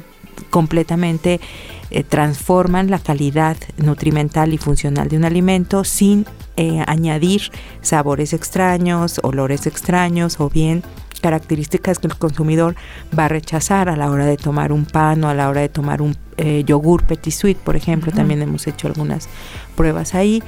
completamente 0.49 1.39
eh, 1.89 2.03
transforman 2.03 2.89
la 2.89 2.99
calidad 2.99 3.57
nutrimental 3.77 4.53
y 4.53 4.57
funcional 4.57 5.09
de 5.09 5.17
un 5.17 5.25
alimento 5.25 5.83
sin 5.83 6.25
eh, 6.55 6.83
añadir 6.87 7.51
sabores 7.81 8.33
extraños, 8.33 9.19
olores 9.23 9.67
extraños 9.67 10.39
o 10.39 10.49
bien 10.49 10.83
características 11.21 11.99
que 11.99 12.07
el 12.07 12.15
consumidor 12.17 12.75
va 13.17 13.25
a 13.25 13.27
rechazar 13.27 13.89
a 13.89 13.95
la 13.95 14.09
hora 14.09 14.25
de 14.25 14.37
tomar 14.37 14.71
un 14.71 14.85
pan 14.85 15.23
o 15.23 15.29
a 15.29 15.33
la 15.33 15.49
hora 15.49 15.61
de 15.61 15.69
tomar 15.69 16.01
un 16.01 16.17
eh, 16.37 16.63
yogur 16.65 17.03
petit 17.03 17.33
suite, 17.33 17.59
por 17.63 17.75
ejemplo, 17.75 18.11
también 18.11 18.41
hemos 18.41 18.67
hecho 18.67 18.87
algunas 18.87 19.29
pruebas 19.75 20.15
ahí. 20.15 20.41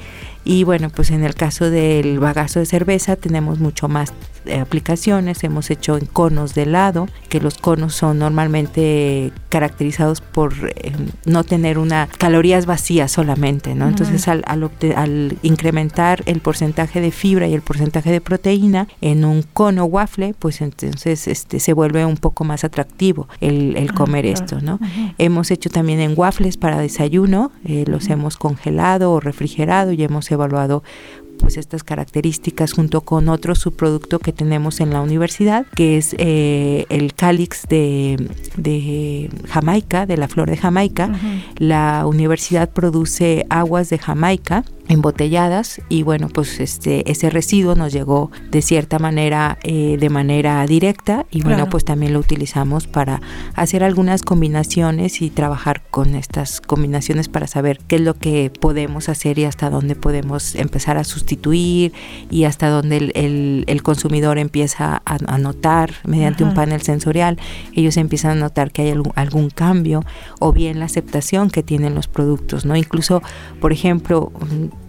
Y 0.44 0.64
bueno, 0.64 0.90
pues 0.90 1.10
en 1.10 1.24
el 1.24 1.34
caso 1.34 1.70
del 1.70 2.18
bagazo 2.18 2.58
de 2.58 2.66
cerveza 2.66 3.16
tenemos 3.16 3.60
mucho 3.60 3.88
más 3.88 4.12
aplicaciones. 4.60 5.44
Hemos 5.44 5.70
hecho 5.70 5.96
en 5.96 6.06
conos 6.06 6.54
de 6.54 6.62
helado, 6.62 7.08
que 7.28 7.40
los 7.40 7.58
conos 7.58 7.94
son 7.94 8.18
normalmente 8.18 9.32
caracterizados 9.48 10.20
por 10.20 10.52
eh, 10.74 10.92
no 11.24 11.44
tener 11.44 11.78
una 11.78 12.08
calorías 12.18 12.66
vacías 12.66 13.12
solamente, 13.12 13.74
¿no? 13.74 13.88
Entonces 13.88 14.26
al, 14.28 14.44
al, 14.46 15.38
incrementar 15.42 16.22
el 16.26 16.40
porcentaje 16.40 17.00
de 17.00 17.10
fibra 17.10 17.46
y 17.46 17.54
el 17.54 17.62
porcentaje 17.62 18.10
de 18.10 18.20
proteína 18.20 18.88
en 19.00 19.24
un 19.24 19.42
cono 19.42 19.84
waffle, 19.84 20.34
pues 20.38 20.60
entonces 20.60 21.28
este 21.28 21.60
se 21.60 21.72
vuelve 21.72 22.04
un 22.04 22.16
poco 22.16 22.44
más 22.44 22.64
atractivo 22.64 23.28
el, 23.40 23.76
el 23.76 23.92
comer 23.94 24.26
esto, 24.26 24.60
¿no? 24.60 24.78
Hemos 25.18 25.50
hecho 25.50 25.70
también 25.70 26.00
en 26.00 26.14
waffles 26.16 26.56
para 26.56 26.78
desayuno, 26.78 27.52
eh, 27.64 27.84
los 27.86 28.08
hemos 28.08 28.36
congelado 28.36 29.12
o 29.12 29.20
refrigerado 29.20 29.92
y 29.92 30.02
hemos 30.02 30.30
evaluado 30.30 30.82
pues 31.44 31.58
estas 31.58 31.84
características 31.84 32.72
junto 32.72 33.02
con 33.02 33.28
otro 33.28 33.54
subproducto 33.54 34.18
que 34.18 34.32
tenemos 34.32 34.80
en 34.80 34.88
la 34.88 35.02
universidad, 35.02 35.66
que 35.76 35.98
es 35.98 36.16
eh, 36.18 36.86
el 36.88 37.12
cálix 37.12 37.68
de, 37.68 38.30
de, 38.56 39.28
Jamaica, 39.50 40.06
de 40.06 40.16
la 40.16 40.26
flor 40.26 40.48
de 40.48 40.56
Jamaica. 40.56 41.10
La 41.58 42.06
universidad 42.06 42.70
produce 42.70 43.44
aguas 43.50 43.90
de 43.90 43.98
Jamaica 43.98 44.64
embotelladas 44.88 45.80
y 45.88 46.02
bueno 46.02 46.28
pues 46.28 46.60
este 46.60 47.10
ese 47.10 47.30
residuo 47.30 47.74
nos 47.74 47.92
llegó 47.92 48.30
de 48.50 48.62
cierta 48.62 48.98
manera 48.98 49.58
eh, 49.62 49.96
de 49.98 50.10
manera 50.10 50.64
directa 50.66 51.26
y 51.30 51.42
bueno 51.42 51.68
pues 51.68 51.84
también 51.84 52.12
lo 52.12 52.18
utilizamos 52.18 52.86
para 52.86 53.20
hacer 53.54 53.82
algunas 53.82 54.22
combinaciones 54.22 55.22
y 55.22 55.30
trabajar 55.30 55.82
con 55.90 56.14
estas 56.14 56.60
combinaciones 56.60 57.28
para 57.28 57.46
saber 57.46 57.78
qué 57.86 57.96
es 57.96 58.02
lo 58.02 58.14
que 58.14 58.50
podemos 58.50 59.08
hacer 59.08 59.38
y 59.38 59.44
hasta 59.44 59.70
dónde 59.70 59.94
podemos 59.96 60.54
empezar 60.54 60.98
a 60.98 61.04
sustituir 61.04 61.92
y 62.30 62.44
hasta 62.44 62.68
dónde 62.68 63.12
el, 63.14 63.64
el, 63.66 63.82
consumidor 63.82 64.38
empieza 64.38 65.02
a, 65.04 65.38
notar 65.38 65.92
mediante 66.04 66.44
un 66.44 66.54
panel 66.54 66.80
sensorial. 66.82 67.38
Ellos 67.74 67.96
empiezan 67.96 68.32
a 68.32 68.34
notar 68.40 68.70
que 68.70 68.82
hay 68.82 68.90
algún, 68.90 69.12
algún 69.14 69.50
cambio 69.50 70.04
o 70.40 70.52
bien 70.52 70.78
la 70.78 70.86
aceptación 70.86 71.50
que 71.50 71.62
tienen 71.62 71.94
los 71.94 72.08
productos 72.08 72.64
no 72.64 72.76
incluso 72.76 73.22
por 73.60 73.72
ejemplo 73.72 74.32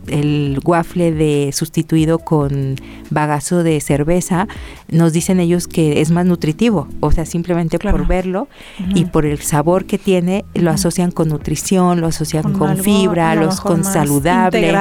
el 0.07 0.59
waffle 0.63 1.11
de 1.11 1.51
sustituido 1.53 2.19
con 2.19 2.75
bagazo 3.09 3.63
de 3.63 3.79
cerveza, 3.81 4.47
nos 4.89 5.13
dicen 5.13 5.39
ellos 5.39 5.67
que 5.67 6.01
es 6.01 6.11
más 6.11 6.25
nutritivo, 6.25 6.87
o 6.99 7.11
sea, 7.11 7.25
simplemente 7.25 7.79
por 7.79 8.07
verlo 8.07 8.47
y 8.93 9.05
por 9.05 9.25
el 9.25 9.39
sabor 9.39 9.85
que 9.85 9.97
tiene, 9.97 10.45
lo 10.53 10.71
asocian 10.71 11.11
con 11.11 11.29
nutrición, 11.29 12.01
lo 12.01 12.07
asocian 12.07 12.53
con, 12.53 12.77
fibra, 12.77 13.35
los 13.35 13.61
con 13.61 13.83
saludable, 13.83 14.73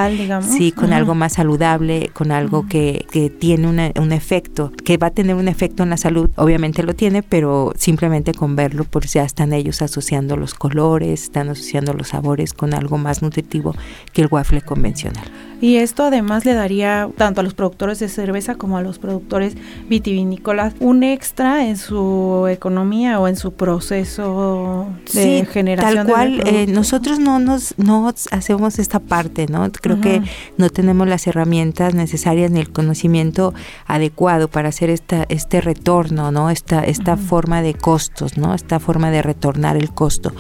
sí, 0.43 0.73
con 0.73 0.93
algo 0.93 1.15
más 1.15 1.35
saludable, 1.35 2.11
con 2.13 2.33
algo 2.33 2.67
que, 2.69 3.07
que, 3.11 3.31
tiene 3.31 3.93
un 3.97 4.13
efecto, 4.13 4.73
que 4.85 4.97
va 4.97 5.09
a 5.09 5.11
tener 5.11 5.35
un 5.37 5.49
efecto 5.49 5.83
en 5.83 5.91
la 5.91 5.97
salud, 5.97 6.31
obviamente 6.37 6.83
lo 6.83 6.95
tiene, 6.95 7.23
pero 7.23 7.73
simplemente 7.77 8.33
con 8.33 8.57
verlo, 8.57 8.85
pues 8.85 9.13
ya 9.13 9.25
están 9.25 9.53
ellos 9.53 9.83
asociando 9.83 10.37
los 10.37 10.55
colores, 10.55 11.25
están 11.25 11.49
asociando 11.49 11.93
los 11.93 12.09
sabores 12.09 12.53
con 12.53 12.75
algo 12.75 12.99
más 12.99 13.23
nutritivo 13.23 13.75
que 14.13 14.23
el 14.23 14.29
waffle 14.31 14.63
convencional. 14.63 15.14
Y 15.61 15.77
esto 15.77 16.03
además 16.03 16.45
le 16.45 16.53
daría 16.53 17.09
tanto 17.17 17.41
a 17.41 17.45
los 17.45 17.55
productores 17.55 17.99
de 17.99 18.11
cerveza 18.11 18.57
como 18.57 18.77
a 18.77 18.83
los 18.83 18.99
productores 18.99 19.57
vitivinícolas 19.89 20.75
un 20.79 21.03
extra 21.03 21.67
en 21.67 21.79
su 21.79 22.47
economía 22.51 23.19
o 23.19 23.29
en 23.29 23.37
su 23.37 23.55
proceso 23.55 24.89
de 25.15 25.47
generación. 25.51 26.07
Tal 26.07 26.07
cual, 26.07 26.43
eh, 26.45 26.67
nosotros 26.67 27.19
no 27.19 27.39
nos 27.39 27.79
no 27.79 28.13
hacemos 28.31 28.79
esta 28.79 29.01
parte, 29.01 29.47
¿no? 29.47 29.71
Creo 29.73 30.03
que 30.03 30.23
no 30.59 30.69
tenemos 30.69 31.09
las 31.09 31.27
herramientas 31.27 31.95
necesarias 31.95 32.51
ni 32.51 32.61
el 32.61 32.71
conocimiento 32.71 33.55
adecuado 33.87 34.49
para 34.49 34.69
hacer 34.69 34.91
esta 34.91 35.25
este 35.31 35.63
retorno, 35.63 36.31
¿no? 36.31 36.51
Esta 36.51 36.85
esta 36.85 37.17
forma 37.17 37.63
de 37.63 37.73
costos, 37.73 38.37
¿no? 38.37 38.55
Esta 38.55 38.81
forma 38.81 39.11
de 39.11 39.23
retornar 39.23 39.77
el 39.77 39.91
costo 39.93 40.33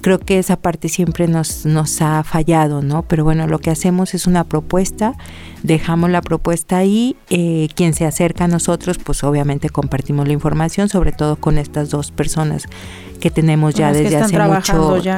creo 0.00 0.18
que 0.18 0.38
esa 0.38 0.56
parte 0.56 0.88
siempre 0.88 1.28
nos, 1.28 1.66
nos 1.66 2.00
ha 2.02 2.22
fallado, 2.24 2.82
¿no? 2.82 3.02
Pero 3.02 3.24
bueno, 3.24 3.46
lo 3.46 3.58
que 3.58 3.70
hacemos 3.70 4.14
es 4.14 4.26
una 4.26 4.44
propuesta, 4.44 5.14
dejamos 5.62 6.10
la 6.10 6.22
propuesta 6.22 6.78
ahí, 6.78 7.16
eh, 7.30 7.68
quien 7.74 7.94
se 7.94 8.06
acerca 8.06 8.44
a 8.44 8.48
nosotros, 8.48 8.98
pues 8.98 9.24
obviamente 9.24 9.70
compartimos 9.70 10.26
la 10.26 10.32
información, 10.32 10.88
sobre 10.88 11.12
todo 11.12 11.36
con 11.36 11.58
estas 11.58 11.90
dos 11.90 12.10
personas 12.10 12.64
que 13.18 13.30
tenemos 13.30 13.74
ya 13.74 13.92
desde 13.92 14.16
hace 14.16 14.38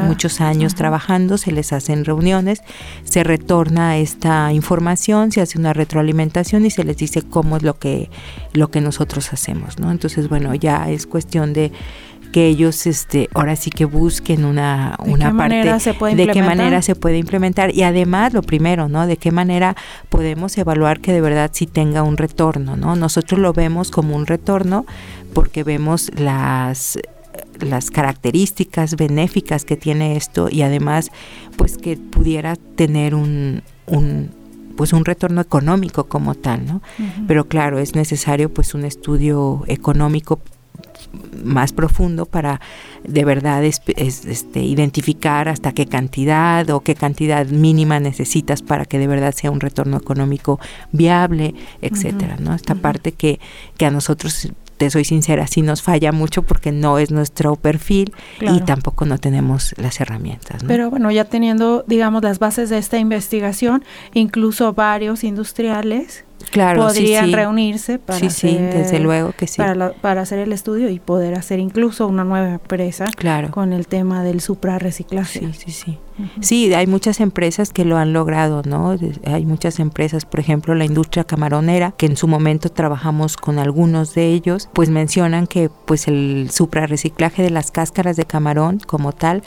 muchos 0.06 0.40
años 0.40 0.74
trabajando, 0.74 1.38
se 1.38 1.52
les 1.52 1.72
hacen 1.72 2.04
reuniones, 2.04 2.62
se 3.04 3.22
retorna 3.24 3.98
esta 3.98 4.52
información, 4.52 5.32
se 5.32 5.40
hace 5.40 5.58
una 5.58 5.72
retroalimentación 5.72 6.64
y 6.64 6.70
se 6.70 6.84
les 6.84 6.96
dice 6.96 7.22
cómo 7.22 7.58
es 7.58 7.62
lo 7.62 7.78
que, 7.78 8.10
lo 8.52 8.70
que 8.70 8.80
nosotros 8.80 9.32
hacemos, 9.32 9.78
¿no? 9.78 9.90
Entonces, 9.90 10.28
bueno, 10.28 10.54
ya 10.54 10.90
es 10.90 11.06
cuestión 11.06 11.52
de 11.52 11.72
que 12.32 12.46
ellos 12.46 12.86
este 12.86 13.28
ahora 13.34 13.56
sí 13.56 13.70
que 13.70 13.84
busquen 13.84 14.44
una, 14.44 14.96
una 15.04 15.36
parte 15.36 15.56
de 15.56 16.26
qué 16.28 16.42
manera 16.42 16.82
se 16.82 16.94
puede 16.94 17.18
implementar 17.18 17.74
y 17.74 17.82
además 17.82 18.32
lo 18.32 18.42
primero, 18.42 18.88
¿no? 18.88 19.06
De 19.06 19.16
qué 19.16 19.30
manera 19.30 19.76
podemos 20.08 20.56
evaluar 20.58 21.00
que 21.00 21.12
de 21.12 21.20
verdad 21.20 21.50
sí 21.52 21.66
tenga 21.66 22.02
un 22.02 22.16
retorno, 22.16 22.76
¿no? 22.76 22.96
Nosotros 22.96 23.40
lo 23.40 23.52
vemos 23.52 23.90
como 23.90 24.16
un 24.16 24.26
retorno 24.26 24.86
porque 25.34 25.64
vemos 25.64 26.10
las 26.16 26.98
las 27.60 27.90
características 27.90 28.96
benéficas 28.96 29.64
que 29.64 29.76
tiene 29.76 30.16
esto 30.16 30.48
y 30.50 30.62
además 30.62 31.10
pues 31.56 31.76
que 31.76 31.96
pudiera 31.96 32.56
tener 32.56 33.14
un, 33.14 33.62
un 33.86 34.30
pues 34.76 34.94
un 34.94 35.04
retorno 35.04 35.42
económico 35.42 36.04
como 36.04 36.34
tal, 36.34 36.64
¿no? 36.64 36.80
Pero 37.26 37.46
claro, 37.48 37.78
es 37.78 37.94
necesario 37.94 38.52
pues 38.52 38.72
un 38.72 38.86
estudio 38.86 39.62
económico 39.66 40.40
más 41.44 41.72
profundo 41.72 42.26
para 42.26 42.60
de 43.04 43.24
verdad 43.24 43.64
este, 43.64 44.62
identificar 44.62 45.48
hasta 45.48 45.72
qué 45.72 45.86
cantidad 45.86 46.68
o 46.70 46.80
qué 46.80 46.94
cantidad 46.94 47.46
mínima 47.46 48.00
necesitas 48.00 48.62
para 48.62 48.84
que 48.84 48.98
de 48.98 49.06
verdad 49.06 49.34
sea 49.34 49.50
un 49.50 49.60
retorno 49.60 49.96
económico 49.96 50.60
viable, 50.92 51.54
etcétera, 51.80 52.36
¿no? 52.38 52.54
Esta 52.54 52.74
parte 52.74 53.12
que, 53.12 53.40
que 53.76 53.86
a 53.86 53.90
nosotros 53.90 54.50
te 54.80 54.88
soy 54.88 55.04
sincera, 55.04 55.46
sí 55.46 55.60
nos 55.60 55.82
falla 55.82 56.10
mucho 56.10 56.42
porque 56.42 56.72
no 56.72 56.98
es 56.98 57.10
nuestro 57.10 57.56
perfil 57.56 58.14
y 58.40 58.60
tampoco 58.60 59.04
no 59.04 59.18
tenemos 59.18 59.74
las 59.76 60.00
herramientas. 60.00 60.64
Pero 60.66 60.88
bueno, 60.88 61.10
ya 61.10 61.26
teniendo, 61.26 61.84
digamos, 61.86 62.22
las 62.22 62.38
bases 62.38 62.70
de 62.70 62.78
esta 62.78 62.96
investigación, 62.96 63.84
incluso 64.14 64.72
varios 64.72 65.22
industriales 65.22 66.24
claro, 66.50 66.82
podrían 66.82 67.32
reunirse 67.32 67.98
para, 67.98 68.26
hacer, 68.26 68.74
desde 68.74 68.98
luego 68.98 69.32
que 69.32 69.46
sí. 69.46 69.60
Para, 70.00 70.20
hacer 70.20 70.38
el 70.38 70.52
estudio 70.52 70.88
y 70.90 70.98
poder 70.98 71.34
hacer 71.34 71.58
incluso 71.58 72.06
una 72.06 72.24
nueva 72.24 72.50
empresa 72.50 73.06
claro. 73.16 73.50
con 73.50 73.72
el 73.72 73.86
tema 73.86 74.22
del 74.22 74.40
suprarreciclaje. 74.40 75.40
Sí, 75.40 75.52
sí, 75.52 75.70
sí. 75.70 75.98
Sí, 76.40 76.74
hay 76.74 76.86
muchas 76.86 77.20
empresas 77.20 77.72
que 77.72 77.84
lo 77.84 77.96
han 77.96 78.12
logrado, 78.12 78.62
¿no? 78.66 78.96
Hay 79.24 79.46
muchas 79.46 79.78
empresas, 79.78 80.26
por 80.26 80.40
ejemplo, 80.40 80.74
la 80.74 80.84
industria 80.84 81.24
camaronera, 81.24 81.92
que 81.96 82.06
en 82.06 82.16
su 82.16 82.28
momento 82.28 82.68
trabajamos 82.68 83.36
con 83.36 83.58
algunos 83.58 84.14
de 84.14 84.26
ellos, 84.28 84.68
pues 84.74 84.90
mencionan 84.90 85.46
que 85.46 85.70
pues 85.86 86.08
el 86.08 86.50
suprarreciclaje 86.52 87.42
de 87.42 87.50
las 87.50 87.70
cáscaras 87.70 88.16
de 88.16 88.24
camarón 88.24 88.80
como 88.86 89.12
tal 89.12 89.42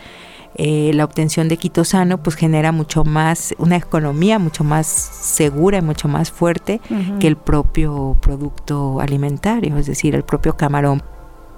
eh, 0.55 0.91
la 0.93 1.05
obtención 1.05 1.47
de 1.47 1.57
quitosano 1.57 2.21
pues 2.21 2.35
genera 2.35 2.71
mucho 2.71 3.03
más, 3.03 3.55
una 3.57 3.77
economía 3.77 4.39
mucho 4.39 4.63
más 4.63 4.87
segura 4.87 5.79
y 5.79 5.81
mucho 5.81 6.07
más 6.07 6.31
fuerte 6.31 6.79
que 7.19 7.27
el 7.27 7.37
propio 7.37 8.17
producto 8.21 8.99
alimentario, 8.99 9.77
es 9.77 9.87
decir, 9.87 10.15
el 10.15 10.23
propio 10.23 10.55
camarón 10.55 11.01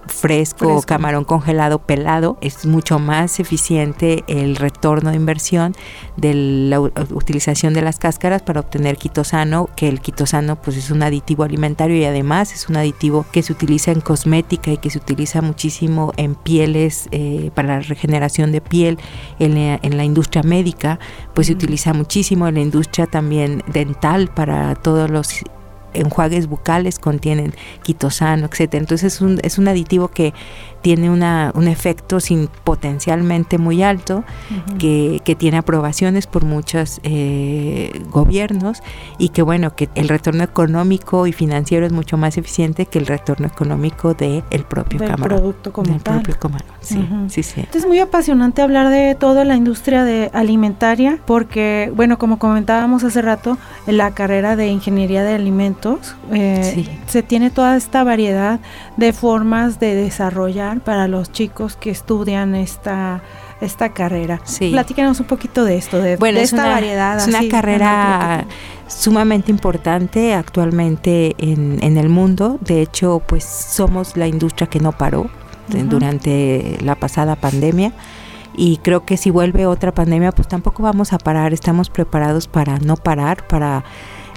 fresco, 0.07 0.81
camarón 0.85 1.23
congelado 1.23 1.79
pelado, 1.79 2.37
es 2.41 2.65
mucho 2.65 2.99
más 2.99 3.39
eficiente 3.39 4.23
el 4.27 4.55
retorno 4.55 5.09
de 5.09 5.15
inversión 5.15 5.75
de 6.17 6.33
la 6.33 6.79
utilización 6.79 7.73
de 7.73 7.81
las 7.81 7.99
cáscaras 7.99 8.41
para 8.41 8.59
obtener 8.59 8.97
quitosano, 8.97 9.69
que 9.75 9.87
el 9.87 10.01
quitosano 10.01 10.55
pues 10.61 10.77
es 10.77 10.91
un 10.91 11.03
aditivo 11.03 11.43
alimentario 11.43 11.97
y 11.97 12.05
además 12.05 12.53
es 12.53 12.69
un 12.69 12.77
aditivo 12.77 13.25
que 13.31 13.43
se 13.43 13.53
utiliza 13.53 13.91
en 13.91 14.01
cosmética 14.01 14.71
y 14.71 14.77
que 14.77 14.89
se 14.89 14.97
utiliza 14.97 15.41
muchísimo 15.41 16.13
en 16.17 16.35
pieles 16.35 17.07
eh, 17.11 17.51
para 17.53 17.75
la 17.75 17.79
regeneración 17.79 18.51
de 18.51 18.61
piel, 18.61 18.99
en 19.39 19.55
la, 19.55 19.79
en 19.81 19.97
la 19.97 20.03
industria 20.03 20.43
médica, 20.43 20.99
pues 21.33 21.47
se 21.47 21.53
utiliza 21.53 21.93
muchísimo 21.93 22.47
en 22.47 22.55
la 22.55 22.61
industria 22.61 23.07
también 23.07 23.63
dental 23.67 24.29
para 24.33 24.75
todos 24.75 25.09
los 25.09 25.43
enjuagues 25.95 26.47
bucales 26.47 26.99
contienen 26.99 27.53
quitosano, 27.83 28.45
etcétera. 28.45 28.81
Entonces 28.81 29.15
es 29.15 29.21
un, 29.21 29.39
es 29.43 29.57
un 29.57 29.67
aditivo 29.67 30.09
que 30.09 30.33
tiene 30.85 31.09
una, 31.09 31.51
un 31.55 31.67
efecto 31.67 32.19
sin 32.19 32.47
potencialmente 32.63 33.57
muy 33.57 33.81
alto, 33.81 34.23
que, 34.77 35.19
que, 35.25 35.33
tiene 35.33 35.57
aprobaciones 35.57 36.27
por 36.27 36.45
muchos 36.45 36.99
eh, 37.01 38.03
gobiernos 38.11 38.83
y 39.17 39.29
que 39.29 39.41
bueno, 39.41 39.75
que 39.75 39.89
el 39.95 40.07
retorno 40.07 40.43
económico 40.43 41.25
y 41.25 41.33
financiero 41.33 41.87
es 41.87 41.91
mucho 41.91 42.17
más 42.17 42.37
eficiente 42.37 42.85
que 42.85 42.99
el 42.99 43.07
retorno 43.07 43.47
económico 43.47 44.13
del 44.13 44.43
el 44.51 44.63
propio 44.63 44.99
del 44.99 45.09
camarón. 45.09 45.39
producto 45.39 45.73
como 45.73 45.91
del 45.91 46.03
tal. 46.03 46.21
propio 46.21 46.39
camarón, 46.39 46.67
sí, 46.81 47.09
sí, 47.29 47.41
sí. 47.41 47.61
Entonces 47.61 47.81
es 47.81 47.87
muy 47.87 47.97
apasionante 47.97 48.61
hablar 48.61 48.89
de 48.89 49.15
toda 49.15 49.43
la 49.43 49.55
industria 49.55 50.03
de 50.03 50.29
alimentaria 50.33 51.17
porque, 51.25 51.91
bueno, 51.95 52.19
como 52.19 52.37
comentábamos 52.37 53.03
hace 53.03 53.23
rato, 53.23 53.57
la 53.87 54.11
carrera 54.11 54.55
de 54.55 54.67
ingeniería 54.67 55.23
de 55.23 55.33
alimentos 55.33 56.15
eh, 56.31 56.73
Sí. 56.75 56.87
se 57.07 57.23
tiene 57.23 57.49
toda 57.49 57.75
esta 57.75 58.03
variedad 58.03 58.59
de 58.97 59.13
formas 59.13 59.79
de 59.79 59.95
desarrollar 59.95 60.74
para 60.81 61.07
los 61.07 61.31
chicos 61.31 61.75
que 61.75 61.89
estudian 61.91 62.55
esta 62.55 63.21
esta 63.61 63.93
carrera. 63.93 64.41
Sí. 64.43 64.71
Platícanos 64.71 65.19
un 65.21 65.27
poquito 65.27 65.63
de 65.63 65.77
esto, 65.77 65.97
de, 65.99 66.17
Bueno, 66.17 66.37
de 66.39 66.43
es 66.43 66.51
esta 66.51 66.65
una, 66.65 66.73
variedad. 66.73 67.17
es 67.17 67.27
una 67.27 67.39
así, 67.39 67.47
carrera 67.49 68.45
sumamente 68.87 69.49
importante 69.49 70.33
actualmente 70.33 71.35
en, 71.37 71.81
en 71.81 71.97
el 71.97 72.09
mundo. 72.09 72.57
De 72.61 72.81
hecho, 72.81 73.21
pues 73.25 73.43
somos 73.45 74.17
la 74.17 74.27
industria 74.27 74.67
que 74.67 74.79
no 74.79 74.91
paró 74.91 75.29
eh, 75.73 75.77
Ujú. 75.77 75.85
durante 75.87 76.77
la 76.81 76.95
pasada 76.95 77.35
pandemia. 77.37 77.93
Y 78.57 78.77
creo 78.77 79.05
que 79.05 79.17
si 79.17 79.31
vuelve 79.31 79.65
otra 79.65 79.93
pandemia, 79.93 80.31
pues 80.31 80.47
tampoco 80.47 80.83
vamos 80.83 81.13
a 81.13 81.17
parar. 81.17 81.53
Estamos 81.53 81.89
preparados 81.89 82.47
para 82.47 82.77
no 82.79 82.95
parar, 82.97 83.47
para 83.47 83.83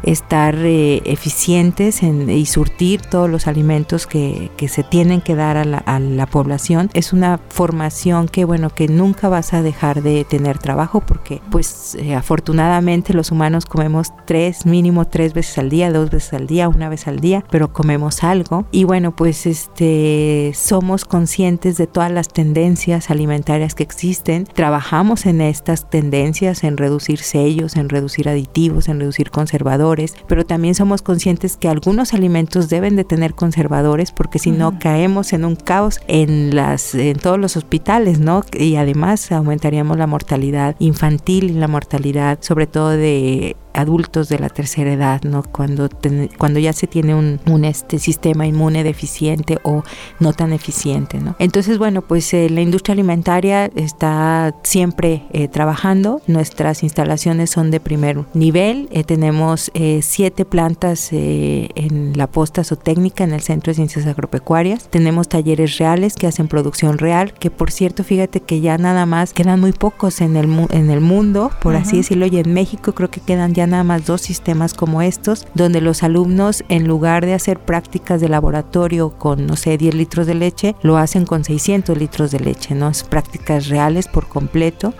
estar 0.02 0.55
eh, 0.57 1.02
eficientes 1.05 2.02
en, 2.02 2.28
y 2.31 2.47
surtir 2.47 3.02
todos 3.02 3.28
los 3.28 3.47
alimentos 3.47 4.07
que, 4.07 4.50
que 4.57 4.69
se 4.69 4.83
tienen 4.83 5.21
que 5.21 5.35
dar 5.35 5.57
a 5.57 5.64
la, 5.64 5.78
a 5.78 5.99
la 5.99 6.26
población. 6.26 6.90
Es 6.95 7.12
una 7.12 7.40
formación 7.49 8.28
que, 8.28 8.45
bueno, 8.45 8.71
que 8.71 8.88
nunca 8.88 9.28
vas 9.28 9.52
a 9.55 9.62
dejar 9.62 10.02
de 10.02 10.25
tener 10.25 10.59
trabajo 10.59 11.00
porque, 11.00 11.40
pues, 11.50 11.97
eh, 11.97 12.14
afortunadamente 12.14 13.14
los 13.14 13.31
humanos 13.31 13.67
comemos 13.67 14.09
tres, 14.26 14.67
mínimo 14.67 15.07
tres 15.07 15.35
veces 15.35 15.59
al 15.59 15.69
día, 15.69 15.90
dos 15.90 16.11
veces 16.11 16.33
al 16.35 16.47
día, 16.47 16.69
una 16.69 16.88
vez 16.88 17.07
al 17.09 17.21
día, 17.21 17.45
pero 17.50 17.73
comemos 17.73 18.23
algo. 18.25 18.67
Y 18.71 18.85
bueno, 18.85 19.14
pues, 19.14 19.47
este, 19.47 20.52
somos 20.55 21.05
conscientes 21.05 21.76
de 21.76 21.87
todas 21.87 22.12
las 22.12 22.28
tendencias 22.28 23.11
alimentarias 23.11 23.75
que 23.75 23.83
existen. 23.83 24.45
Trabajamos 24.45 25.26
en 25.26 25.40
estas 25.40 25.90
tendencias, 25.90 26.64
en 26.64 26.76
reducir 26.76 27.19
sellos, 27.19 27.76
en 27.76 27.88
reducir 27.88 28.28
aditivos, 28.28 28.88
en 28.88 29.00
reducir 29.00 29.31
conservadores, 29.31 29.88
pero 30.26 30.45
también 30.45 30.75
somos 30.75 31.02
conscientes 31.02 31.57
que 31.57 31.68
algunos 31.68 32.14
alimentos 32.14 32.68
deben 32.68 32.97
de 32.97 33.04
tener 33.04 33.35
conservadores 33.35 34.12
porque 34.12 34.38
si 34.38 34.50
no 34.50 34.78
caemos 34.78 35.33
en 35.33 35.45
un 35.45 35.57
caos 35.57 36.00
en 36.09 36.54
las 36.54 36.95
en 36.95 37.18
todos 37.18 37.38
los 37.38 37.57
hospitales, 37.57 38.18
¿no? 38.21 38.42
Y 38.52 38.76
además 38.76 39.30
aumentaríamos 39.33 39.97
la 39.97 40.07
mortalidad 40.07 40.76
infantil 40.78 41.50
y 41.50 41.54
la 41.54 41.68
mortalidad 41.68 42.38
sobre 42.40 42.66
todo 42.66 42.90
de 42.90 43.57
adultos 43.75 44.28
de 44.28 44.38
la 44.38 44.48
tercera 44.48 44.92
edad, 44.92 45.22
¿no? 45.22 45.42
Cuando, 45.42 45.88
ten- 45.88 46.30
cuando 46.38 46.58
ya 46.58 46.72
se 46.72 46.87
tiene 46.87 47.14
un, 47.14 47.40
un, 47.46 47.64
este 47.64 47.98
sistema 47.98 48.46
inmune 48.46 48.84
deficiente 48.84 49.58
o 49.62 49.82
no 50.20 50.32
tan 50.32 50.52
eficiente, 50.52 51.18
¿no? 51.20 51.37
Entonces, 51.38 51.78
bueno, 51.78 52.02
pues 52.02 52.32
eh, 52.34 52.48
la 52.50 52.60
industria 52.60 52.92
alimentaria 52.94 53.66
está 53.76 54.54
siempre 54.62 55.25
eh, 55.32 55.48
trabajando. 55.48 56.20
Nuestras 56.26 56.82
instalaciones 56.82 57.50
son 57.50 57.70
de 57.70 57.80
primer 57.80 58.25
nivel. 58.34 58.88
Eh, 58.90 59.04
tenemos 59.04 59.70
eh, 59.75 60.00
siete 60.02 60.44
plantas 60.44 61.10
en 61.12 62.12
la 62.16 62.26
posta 62.26 62.64
zootécnica 62.64 63.25
en 63.25 63.32
el 63.32 63.40
Centro 63.40 63.70
de 63.70 63.75
Ciencias 63.76 64.06
Agropecuarias. 64.06 64.88
Tenemos 64.88 65.28
talleres 65.28 65.78
reales 65.78 66.14
que 66.14 66.26
hacen 66.26 66.48
producción 66.48 66.98
real, 66.98 67.32
que 67.34 67.50
por 67.50 67.70
cierto, 67.70 68.04
fíjate 68.04 68.40
que 68.40 68.60
ya 68.60 68.78
nada 68.78 69.06
más 69.06 69.32
quedan 69.32 69.60
muy 69.60 69.72
pocos 69.72 70.20
en 70.20 70.37
el, 70.37 70.46
mu- 70.48 70.68
en 70.70 70.90
el 70.90 71.00
mundo, 71.00 71.50
por 71.62 71.76
así 71.76 71.98
decirlo, 71.98 72.26
y 72.26 72.38
en 72.38 72.52
México 72.52 72.92
creo 72.92 73.10
que 73.10 73.20
quedan 73.20 73.52
ya 73.59 73.67
nada 73.67 73.83
más 73.83 74.07
dos 74.07 74.21
sistemas 74.21 74.73
como 74.73 75.03
estos, 75.03 75.45
donde 75.55 75.81
los 75.81 76.05
alumnos 76.05 76.62
en 76.69 76.87
lugar 76.87 77.27
de 77.27 77.35
hacer 77.35 77.59
prácticas 77.59 78.21
de 78.21 78.29
laboratorio 78.29 79.11
con, 79.11 79.47
no 79.47 79.57
sé, 79.57 79.77
10 79.77 79.95
litros 79.97 80.29
de 80.29 80.35
leche, 80.35 80.77
lo 80.83 80.97
hacen 80.97 81.27
con 81.27 81.43
600 81.43 81.99
litros 81.99 82.31
de 82.31 82.38
leche, 82.38 82.77
¿no? 82.77 82.88
Es 82.88 83.03
prácticas 83.03 83.67
reales 83.67 84.07
por 84.07 84.29
completo. 84.29 84.95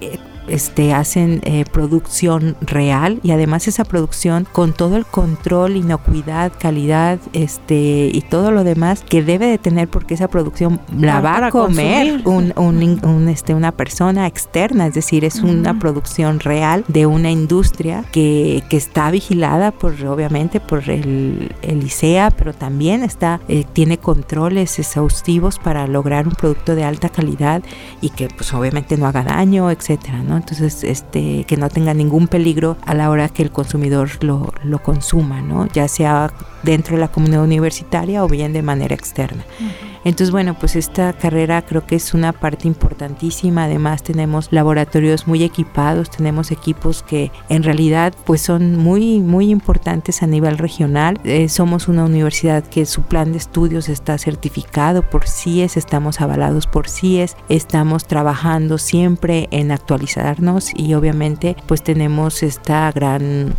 Eh, 0.00 0.18
este, 0.48 0.92
hacen 0.92 1.40
eh, 1.44 1.64
producción 1.70 2.56
real 2.60 3.20
y 3.22 3.30
además 3.30 3.68
esa 3.68 3.84
producción 3.84 4.46
con 4.50 4.72
todo 4.72 4.96
el 4.96 5.06
control, 5.06 5.76
inocuidad, 5.76 6.52
calidad 6.58 7.18
este, 7.32 8.10
y 8.12 8.20
todo 8.22 8.50
lo 8.50 8.64
demás 8.64 9.04
que 9.08 9.22
debe 9.22 9.46
de 9.46 9.58
tener 9.58 9.88
porque 9.88 10.14
esa 10.14 10.28
producción 10.28 10.80
la 10.96 11.20
Ah, 11.20 11.20
va 11.20 11.46
a 11.46 11.50
comer 11.50 12.22
un, 12.24 12.52
un 12.56 13.28
este, 13.28 13.54
una 13.54 13.72
persona 13.72 14.26
externa, 14.26 14.86
es 14.86 14.94
decir, 14.94 15.24
es 15.24 15.40
una 15.40 15.78
producción 15.78 16.40
real 16.40 16.84
de 16.88 17.06
una 17.06 17.30
industria 17.30 18.04
que, 18.10 18.62
que 18.68 18.76
está 18.76 19.10
vigilada 19.10 19.70
por 19.70 19.92
obviamente 20.06 20.60
por 20.60 20.88
el, 20.88 21.54
el 21.62 21.82
ICEA, 21.82 22.30
pero 22.30 22.52
también 22.54 23.02
está, 23.02 23.40
eh, 23.48 23.64
tiene 23.72 23.98
controles 23.98 24.78
exhaustivos 24.78 25.58
para 25.58 25.86
lograr 25.86 26.26
un 26.26 26.34
producto 26.34 26.74
de 26.74 26.84
alta 26.84 27.08
calidad 27.08 27.62
y 28.00 28.10
que 28.10 28.28
pues 28.28 28.52
obviamente 28.54 28.96
no 28.96 29.06
haga 29.06 29.22
daño, 29.22 29.70
etcétera, 29.70 30.22
¿no? 30.22 30.29
Entonces, 30.36 30.84
este, 30.84 31.44
que 31.44 31.56
no 31.56 31.68
tenga 31.68 31.94
ningún 31.94 32.28
peligro 32.28 32.76
a 32.84 32.94
la 32.94 33.10
hora 33.10 33.28
que 33.28 33.42
el 33.42 33.50
consumidor 33.50 34.22
lo, 34.22 34.52
lo 34.62 34.82
consuma, 34.82 35.40
¿no? 35.40 35.66
Ya 35.66 35.88
sea 35.88 36.32
dentro 36.62 36.96
de 36.96 37.00
la 37.00 37.08
comunidad 37.08 37.42
universitaria 37.42 38.24
o 38.24 38.28
bien 38.28 38.52
de 38.52 38.62
manera 38.62 38.94
externa. 38.94 39.44
Entonces, 40.02 40.30
bueno, 40.30 40.54
pues 40.58 40.76
esta 40.76 41.12
carrera 41.12 41.60
creo 41.62 41.86
que 41.86 41.96
es 41.96 42.14
una 42.14 42.32
parte 42.32 42.66
importantísima. 42.66 43.64
Además, 43.64 44.02
tenemos 44.02 44.48
laboratorios 44.50 45.26
muy 45.26 45.42
equipados, 45.42 46.10
tenemos 46.10 46.50
equipos 46.50 47.02
que 47.02 47.30
en 47.50 47.62
realidad 47.62 48.14
pues 48.24 48.40
son 48.40 48.76
muy, 48.76 49.20
muy 49.20 49.50
importantes 49.50 50.22
a 50.22 50.26
nivel 50.26 50.56
regional. 50.56 51.20
Eh, 51.24 51.50
somos 51.50 51.86
una 51.86 52.04
universidad 52.04 52.64
que 52.64 52.86
su 52.86 53.02
plan 53.02 53.32
de 53.32 53.38
estudios 53.38 53.90
está 53.90 54.16
certificado 54.16 55.02
por 55.02 55.28
CIES, 55.28 55.76
estamos 55.76 56.20
avalados 56.20 56.66
por 56.66 56.88
CIES, 56.88 57.36
estamos 57.50 58.06
trabajando 58.06 58.78
siempre 58.78 59.48
en 59.50 59.70
y 60.74 60.94
obviamente 60.94 61.56
pues 61.66 61.82
tenemos 61.82 62.42
esta 62.42 62.90
gran 62.92 63.54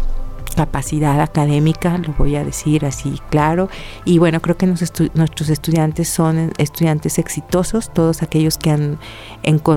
capacidad 0.55 1.21
académica, 1.21 1.97
lo 1.97 2.13
voy 2.17 2.35
a 2.35 2.43
decir 2.43 2.85
así 2.85 3.19
claro. 3.29 3.69
Y 4.05 4.17
bueno, 4.19 4.41
creo 4.41 4.57
que 4.57 4.65
estu 4.65 5.09
nuestros 5.13 5.49
estudiantes 5.49 6.09
son 6.09 6.51
estudiantes 6.57 7.19
exitosos, 7.19 7.91
todos 7.93 8.21
aquellos 8.21 8.57
que 8.57 8.71
han 8.71 8.99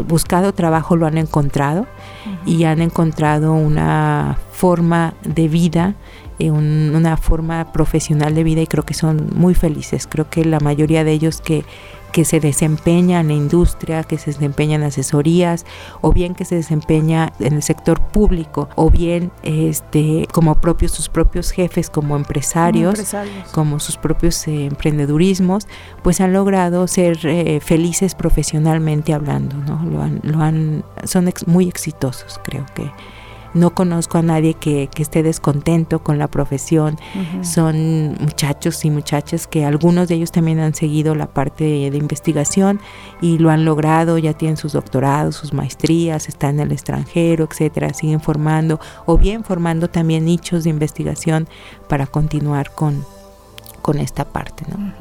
buscado 0.06 0.52
trabajo 0.52 0.96
lo 0.96 1.06
han 1.06 1.18
encontrado 1.18 1.82
uh 1.82 1.84
-huh. 1.84 2.38
y 2.46 2.64
han 2.64 2.80
encontrado 2.80 3.52
una 3.52 4.38
forma 4.52 5.14
de 5.24 5.48
vida, 5.48 5.94
eh, 6.38 6.50
un, 6.50 6.92
una 6.94 7.16
forma 7.16 7.72
profesional 7.72 8.34
de 8.34 8.44
vida 8.44 8.60
y 8.60 8.66
creo 8.66 8.84
que 8.84 8.94
son 8.94 9.30
muy 9.34 9.54
felices. 9.54 10.06
Creo 10.08 10.28
que 10.28 10.44
la 10.44 10.60
mayoría 10.60 11.04
de 11.04 11.12
ellos 11.12 11.40
que 11.40 11.64
que 12.14 12.24
se 12.24 12.38
desempeña 12.38 13.18
en 13.18 13.26
la 13.26 13.34
industria, 13.34 14.04
que 14.04 14.18
se 14.18 14.30
desempeña 14.30 14.76
en 14.76 14.84
asesorías, 14.84 15.66
o 16.00 16.12
bien 16.12 16.36
que 16.36 16.44
se 16.44 16.54
desempeña 16.54 17.32
en 17.40 17.54
el 17.54 17.62
sector 17.64 18.00
público, 18.00 18.68
o 18.76 18.88
bien 18.88 19.32
este, 19.42 20.28
como 20.32 20.54
propios 20.54 20.92
sus 20.92 21.08
propios 21.08 21.50
jefes, 21.50 21.90
como 21.90 22.14
empresarios, 22.14 22.94
como, 22.94 23.02
empresarios. 23.02 23.48
como 23.50 23.80
sus 23.80 23.96
propios 23.96 24.46
eh, 24.46 24.66
emprendedurismos, 24.66 25.66
pues 26.04 26.20
han 26.20 26.32
logrado 26.32 26.86
ser 26.86 27.18
eh, 27.26 27.58
felices 27.58 28.14
profesionalmente 28.14 29.12
hablando, 29.12 29.56
¿no? 29.56 29.84
Lo 29.84 30.00
han, 30.00 30.20
lo 30.22 30.38
han, 30.38 30.84
son 31.02 31.26
ex, 31.26 31.48
muy 31.48 31.66
exitosos, 31.66 32.40
creo 32.44 32.64
que 32.76 32.92
no 33.54 33.74
conozco 33.74 34.18
a 34.18 34.22
nadie 34.22 34.54
que, 34.54 34.88
que, 34.92 35.02
esté 35.02 35.22
descontento 35.22 36.00
con 36.00 36.18
la 36.18 36.28
profesión. 36.28 36.96
Uh 37.14 37.18
-huh. 37.18 37.44
Son 37.44 38.16
muchachos 38.20 38.84
y 38.84 38.90
muchachas 38.90 39.46
que 39.46 39.64
algunos 39.64 40.08
de 40.08 40.16
ellos 40.16 40.32
también 40.32 40.58
han 40.58 40.74
seguido 40.74 41.14
la 41.14 41.26
parte 41.26 41.64
de, 41.64 41.90
de, 41.90 41.96
investigación 41.96 42.80
y 43.20 43.38
lo 43.38 43.50
han 43.50 43.64
logrado, 43.64 44.18
ya 44.18 44.32
tienen 44.32 44.56
sus 44.56 44.72
doctorados, 44.72 45.36
sus 45.36 45.52
maestrías, 45.52 46.28
están 46.28 46.56
en 46.56 46.66
el 46.66 46.72
extranjero, 46.72 47.48
etcétera, 47.50 47.94
siguen 47.94 48.20
formando 48.20 48.80
o 49.06 49.16
bien 49.16 49.44
formando 49.44 49.88
también 49.88 50.24
nichos 50.24 50.64
de 50.64 50.70
investigación 50.70 51.48
para 51.88 52.06
continuar 52.06 52.74
con 52.74 53.04
con 53.84 53.98
esta 53.98 54.24
parte, 54.24 54.64
¿no? 54.70 54.94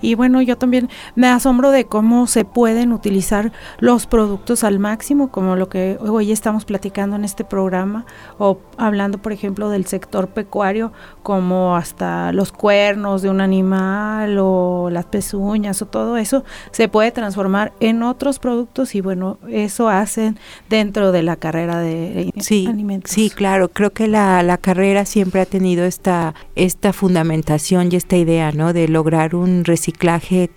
Y 0.00 0.14
bueno, 0.14 0.40
yo 0.40 0.56
también 0.56 0.88
me 1.16 1.26
asombro 1.26 1.70
de 1.70 1.84
cómo 1.84 2.26
se 2.26 2.46
pueden 2.46 2.94
utilizar 2.94 3.52
los 3.78 4.06
productos 4.06 4.64
al 4.64 4.78
máximo, 4.78 5.30
como 5.30 5.54
lo 5.54 5.68
que 5.68 5.98
hoy 6.00 6.32
estamos 6.32 6.64
platicando 6.64 7.14
en 7.16 7.26
este 7.26 7.44
programa, 7.44 8.06
o 8.38 8.58
hablando, 8.78 9.18
por 9.18 9.32
ejemplo, 9.32 9.68
del 9.68 9.84
sector 9.84 10.28
pecuario, 10.28 10.94
como 11.22 11.76
hasta 11.76 12.32
los 12.32 12.52
cuernos 12.52 13.20
de 13.20 13.28
un 13.28 13.42
animal 13.42 14.38
o 14.40 14.88
las 14.90 15.04
pezuñas 15.04 15.82
o 15.82 15.86
todo 15.86 16.16
eso, 16.16 16.42
se 16.70 16.88
puede 16.88 17.10
transformar 17.10 17.74
en 17.80 18.02
otros 18.02 18.38
productos 18.38 18.94
y 18.94 19.02
bueno, 19.02 19.36
eso 19.50 19.90
hacen 19.90 20.38
dentro 20.70 21.12
de 21.12 21.22
la 21.22 21.36
carrera 21.36 21.80
de 21.80 22.32
sí, 22.40 22.66
alimentos. 22.66 23.12
Sí, 23.12 23.28
claro, 23.28 23.68
creo 23.68 23.90
que 23.90 24.08
la, 24.08 24.42
la 24.42 24.56
carrera 24.56 25.04
siempre 25.04 25.42
ha 25.42 25.46
tenido 25.46 25.84
esta, 25.84 26.34
esta 26.56 26.94
fundamentación 26.94 27.90
y 27.92 27.96
esta 27.96 28.21
idea, 28.22 28.52
¿no? 28.52 28.72
De 28.72 28.88
lograr 28.88 29.34
un 29.34 29.64
reciclaje 29.64 30.50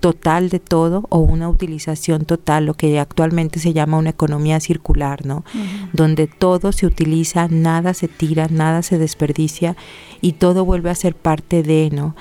total 0.00 0.48
de 0.48 0.58
todo 0.58 1.06
o 1.10 1.18
una 1.18 1.48
utilización 1.48 2.24
total, 2.24 2.66
lo 2.66 2.74
que 2.74 2.98
actualmente 2.98 3.60
se 3.60 3.72
llama 3.72 3.98
una 3.98 4.10
economía 4.10 4.58
circular, 4.58 5.24
¿no? 5.26 5.44
Donde 5.92 6.26
todo 6.26 6.72
se 6.72 6.86
utiliza, 6.86 7.48
nada 7.48 7.94
se 7.94 8.08
tira, 8.08 8.48
nada 8.50 8.82
se 8.82 8.98
desperdicia 8.98 9.76
y 10.20 10.32
todo 10.32 10.64
vuelve 10.64 10.90
a 10.90 10.94
ser 10.94 11.14
parte 11.14 11.62
de, 11.62 11.90
¿no? 11.92 12.16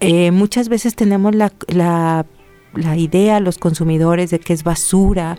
Eh, 0.00 0.30
muchas 0.30 0.68
veces 0.68 0.94
tenemos 0.94 1.34
la, 1.34 1.52
la, 1.68 2.26
la 2.74 2.96
idea, 2.96 3.40
los 3.40 3.58
consumidores, 3.58 4.30
de 4.30 4.38
que 4.38 4.52
es 4.52 4.62
basura 4.62 5.38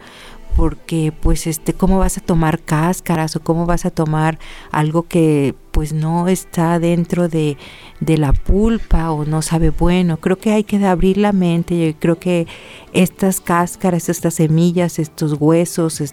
porque 0.56 1.12
pues 1.22 1.48
este 1.48 1.74
cómo 1.74 2.00
vas 2.00 2.18
a 2.18 2.22
tomar 2.22 2.60
cáscaras 2.62 3.36
o 3.36 3.42
cómo 3.42 3.66
vas 3.66 3.86
a 3.86 3.92
tomar 3.92 4.40
algo 4.72 5.04
que 5.04 5.56
pues 5.72 5.92
no 5.92 6.28
está 6.28 6.78
dentro 6.78 7.28
de, 7.30 7.58
de, 8.00 8.18
la 8.20 8.32
pulpa 8.32 9.12
o 9.12 9.26
no 9.26 9.42
sabe 9.42 9.72
bueno. 9.72 10.18
Creo 10.18 10.38
que 10.38 10.52
hay 10.52 10.64
que 10.64 10.78
abrir 10.86 11.18
la 11.18 11.32
mente. 11.32 11.88
Yo 11.88 12.00
creo 12.00 12.20
que 12.20 12.46
estas 12.94 13.42
cáscaras, 13.42 14.08
estas 14.08 14.36
semillas, 14.36 15.00
estos 15.00 15.34
huesos, 15.40 16.04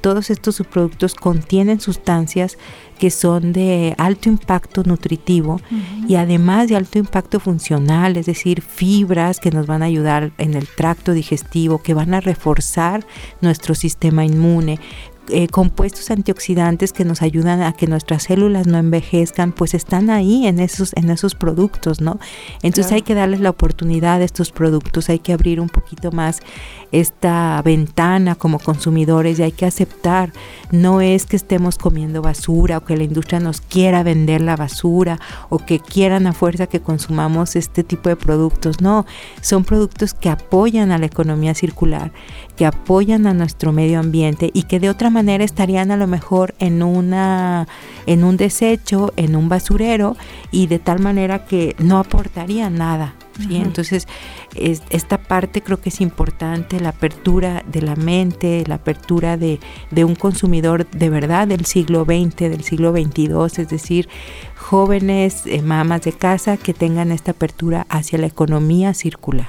todos 0.00 0.30
estos 0.30 0.56
subproductos 0.56 1.14
contienen 1.14 1.80
sustancias 1.80 2.58
que 2.98 3.10
son 3.10 3.52
de 3.52 3.94
alto 3.96 4.28
impacto 4.28 4.82
nutritivo 4.82 5.60
y 6.06 6.16
además 6.16 6.68
de 6.68 6.76
alto 6.76 6.98
impacto 6.98 7.40
funcional, 7.40 8.16
es 8.16 8.26
decir, 8.26 8.60
fibras 8.60 9.40
que 9.40 9.50
nos 9.50 9.66
van 9.66 9.82
a 9.82 9.86
ayudar 9.86 10.32
en 10.38 10.54
el 10.54 10.66
tracto 10.66 11.12
digestivo, 11.12 11.82
que 11.82 11.94
van 11.94 12.14
a 12.14 12.20
reforzar 12.20 13.06
nuestro 13.40 13.74
sistema 13.74 14.24
inmune, 14.24 14.80
eh, 15.30 15.48
compuestos 15.48 16.10
antioxidantes 16.10 16.92
que 16.92 17.04
nos 17.04 17.22
ayudan 17.22 17.62
a 17.62 17.72
que 17.72 17.86
nuestras 17.86 18.24
células 18.24 18.66
no 18.66 18.78
envejezcan, 18.78 19.52
pues 19.52 19.74
están 19.74 20.08
ahí 20.08 20.46
en 20.46 20.58
esos, 20.58 20.92
en 20.96 21.10
esos 21.10 21.34
productos, 21.34 22.00
¿no? 22.00 22.18
Entonces 22.62 22.92
hay 22.92 23.02
que 23.02 23.14
darles 23.14 23.40
la 23.40 23.50
oportunidad 23.50 24.20
a 24.20 24.24
estos 24.24 24.50
productos, 24.50 25.08
hay 25.10 25.18
que 25.18 25.32
abrir 25.32 25.60
un 25.60 25.68
poquito 25.68 26.12
más 26.12 26.40
esta 26.92 27.60
ventana 27.62 28.34
como 28.36 28.58
consumidores 28.58 29.38
y 29.38 29.42
hay 29.42 29.52
que 29.52 29.66
aceptar, 29.66 30.32
no 30.70 31.02
es 31.02 31.26
que 31.26 31.36
estemos 31.36 31.76
comiendo 31.76 32.22
basura 32.22 32.78
o 32.78 32.84
que 32.84 32.96
la 32.96 33.04
industria 33.04 33.38
nos 33.38 33.60
quiera 33.60 34.02
vender 34.02 34.40
la 34.40 34.56
basura 34.56 35.20
o 35.50 35.58
que 35.58 35.78
quieran 35.78 36.26
a 36.26 36.32
fuerza 36.32 36.66
que 36.66 36.80
consumamos 36.80 37.56
este 37.56 37.84
tipo 37.84 38.08
de 38.08 38.16
productos, 38.16 38.80
no, 38.80 39.04
son 39.42 39.64
productos 39.64 40.14
que 40.14 40.30
apoyan 40.30 40.90
a 40.90 40.98
la 40.98 41.06
economía 41.06 41.54
circular, 41.54 42.12
que 42.56 42.64
apoyan 42.64 43.26
a 43.26 43.34
nuestro 43.34 43.72
medio 43.72 44.00
ambiente 44.00 44.50
y 44.54 44.62
que 44.62 44.80
de 44.80 44.88
otra 44.88 45.10
manera 45.10 45.17
estarían 45.26 45.90
a 45.90 45.96
lo 45.96 46.06
mejor 46.06 46.54
en 46.58 46.82
una 46.82 47.66
en 48.06 48.24
un 48.24 48.36
desecho, 48.36 49.12
en 49.16 49.36
un 49.36 49.48
basurero 49.48 50.16
y 50.50 50.66
de 50.66 50.78
tal 50.78 51.00
manera 51.00 51.44
que 51.44 51.74
no 51.78 51.98
aportarían 51.98 52.76
nada. 52.76 53.14
Entonces, 53.50 54.08
esta 54.90 55.18
parte 55.18 55.62
creo 55.62 55.80
que 55.80 55.90
es 55.90 56.00
importante, 56.00 56.80
la 56.80 56.88
apertura 56.88 57.62
de 57.70 57.82
la 57.82 57.94
mente, 57.94 58.64
la 58.66 58.76
apertura 58.76 59.36
de, 59.36 59.60
de 59.90 60.04
un 60.04 60.16
consumidor 60.16 60.90
de 60.90 61.08
verdad 61.08 61.46
del 61.46 61.64
siglo 61.64 62.04
XX, 62.04 62.36
del 62.36 62.64
siglo 62.64 62.92
XXII, 62.92 63.62
es 63.62 63.68
decir, 63.68 64.08
jóvenes, 64.56 65.46
eh, 65.46 65.62
mamás 65.62 66.02
de 66.02 66.12
casa 66.12 66.56
que 66.56 66.74
tengan 66.74 67.12
esta 67.12 67.30
apertura 67.30 67.86
hacia 67.88 68.18
la 68.18 68.26
economía 68.26 68.92
circular. 68.94 69.48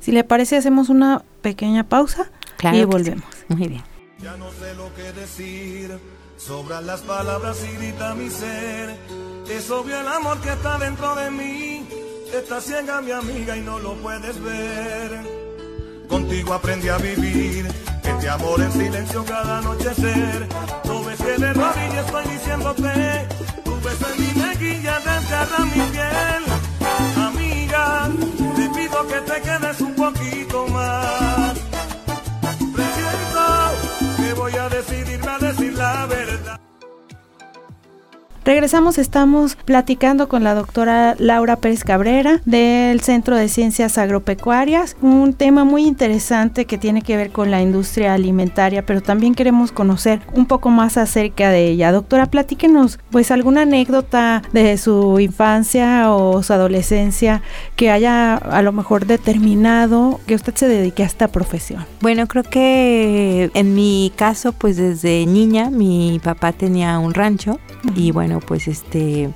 Si 0.00 0.10
le 0.10 0.24
parece, 0.24 0.56
hacemos 0.56 0.88
una 0.88 1.22
pequeña 1.42 1.84
pausa 1.84 2.30
y 2.72 2.84
volvemos. 2.84 3.24
Muy 3.48 3.68
bien. 3.68 3.91
Ya 4.22 4.36
no 4.36 4.52
sé 4.52 4.72
lo 4.76 4.94
que 4.94 5.12
decir, 5.12 5.98
sobran 6.36 6.86
las 6.86 7.00
palabras 7.00 7.58
y 7.64 7.76
grita 7.76 8.14
mi 8.14 8.30
ser. 8.30 8.96
Es 9.50 9.68
obvio 9.68 10.00
el 10.00 10.06
amor 10.06 10.40
que 10.40 10.52
está 10.52 10.78
dentro 10.78 11.16
de 11.16 11.28
mí, 11.32 11.88
está 12.32 12.60
ciega 12.60 13.00
mi 13.00 13.10
amiga 13.10 13.56
y 13.56 13.62
no 13.62 13.80
lo 13.80 13.94
puedes 13.96 14.40
ver. 14.40 15.10
Contigo 16.08 16.54
aprendí 16.54 16.88
a 16.88 16.98
vivir, 16.98 17.66
este 18.04 18.28
amor 18.28 18.60
en 18.60 18.70
silencio 18.70 19.24
cada 19.24 19.58
anochecer. 19.58 20.48
No 20.84 21.02
ves 21.02 21.18
que 21.18 21.38
de 21.38 21.52
rodillas 21.52 22.06
estoy 22.06 22.24
diciéndote, 22.26 23.28
tu 23.64 23.80
beso 23.80 24.06
en 24.12 24.20
mi 24.20 24.40
mejilla 24.40 25.00
desgarra 25.00 25.64
mi 25.64 25.82
piel. 25.90 26.44
Amiga, 27.16 28.08
te 28.54 28.68
pido 28.70 29.06
que 29.08 29.20
te 29.32 29.40
quedes 29.42 29.80
un 29.80 29.94
poquito 29.96 30.51
Regresamos, 38.44 38.98
estamos 38.98 39.54
platicando 39.54 40.28
con 40.28 40.42
la 40.42 40.54
doctora 40.54 41.14
Laura 41.20 41.54
Pérez 41.54 41.84
Cabrera 41.84 42.40
del 42.44 43.00
Centro 43.00 43.36
de 43.36 43.48
Ciencias 43.48 43.98
Agropecuarias, 43.98 44.96
un 45.00 45.32
tema 45.32 45.62
muy 45.62 45.86
interesante 45.86 46.64
que 46.64 46.76
tiene 46.76 47.02
que 47.02 47.16
ver 47.16 47.30
con 47.30 47.52
la 47.52 47.62
industria 47.62 48.14
alimentaria, 48.14 48.84
pero 48.84 49.00
también 49.00 49.36
queremos 49.36 49.70
conocer 49.70 50.22
un 50.32 50.46
poco 50.46 50.70
más 50.70 50.96
acerca 50.96 51.50
de 51.50 51.68
ella. 51.68 51.92
Doctora, 51.92 52.26
platíquenos 52.26 52.98
pues 53.12 53.30
alguna 53.30 53.62
anécdota 53.62 54.42
de 54.52 54.76
su 54.76 55.20
infancia 55.20 56.12
o 56.12 56.42
su 56.42 56.52
adolescencia 56.52 57.42
que 57.76 57.92
haya 57.92 58.34
a 58.34 58.60
lo 58.62 58.72
mejor 58.72 59.06
determinado 59.06 60.18
que 60.26 60.34
usted 60.34 60.56
se 60.56 60.66
dedique 60.66 61.04
a 61.04 61.06
esta 61.06 61.28
profesión. 61.28 61.86
Bueno, 62.00 62.26
creo 62.26 62.42
que 62.42 63.52
en 63.54 63.74
mi 63.76 64.12
caso 64.16 64.50
pues 64.52 64.78
desde 64.78 65.26
niña 65.26 65.70
mi 65.70 66.20
papá 66.24 66.50
tenía 66.50 66.98
un 66.98 67.14
rancho 67.14 67.60
y 67.94 68.10
bueno, 68.10 68.31
pues 68.40 68.68
este 68.68 69.30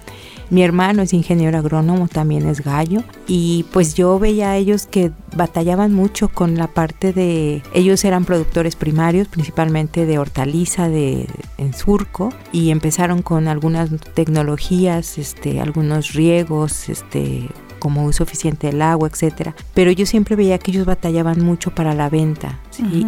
mi 0.48 0.62
hermano 0.62 1.02
es 1.02 1.12
ingeniero 1.12 1.58
agrónomo, 1.58 2.06
también 2.06 2.48
es 2.48 2.60
gallo 2.60 3.02
y 3.26 3.66
pues 3.72 3.94
yo 3.94 4.18
veía 4.18 4.50
a 4.50 4.56
ellos 4.56 4.86
que 4.86 5.10
batallaban 5.34 5.92
mucho 5.92 6.28
con 6.28 6.56
la 6.56 6.68
parte 6.68 7.12
de 7.12 7.62
ellos 7.74 8.04
eran 8.04 8.24
productores 8.24 8.76
primarios, 8.76 9.26
principalmente 9.26 10.06
de 10.06 10.18
hortaliza 10.18 10.88
de 10.88 11.26
en 11.58 11.74
surco 11.74 12.32
y 12.52 12.70
empezaron 12.70 13.22
con 13.22 13.48
algunas 13.48 13.90
tecnologías, 14.14 15.18
este 15.18 15.60
algunos 15.60 16.12
riegos, 16.12 16.88
este 16.88 17.48
como 17.78 18.04
uso 18.04 18.24
eficiente 18.24 18.68
del 18.68 18.82
agua, 18.82 19.08
etcétera. 19.08 19.54
Pero 19.74 19.90
yo 19.90 20.06
siempre 20.06 20.36
veía 20.36 20.58
que 20.58 20.70
ellos 20.70 20.86
batallaban 20.86 21.44
mucho 21.44 21.74
para 21.74 21.94
la 21.94 22.08
venta 22.08 22.58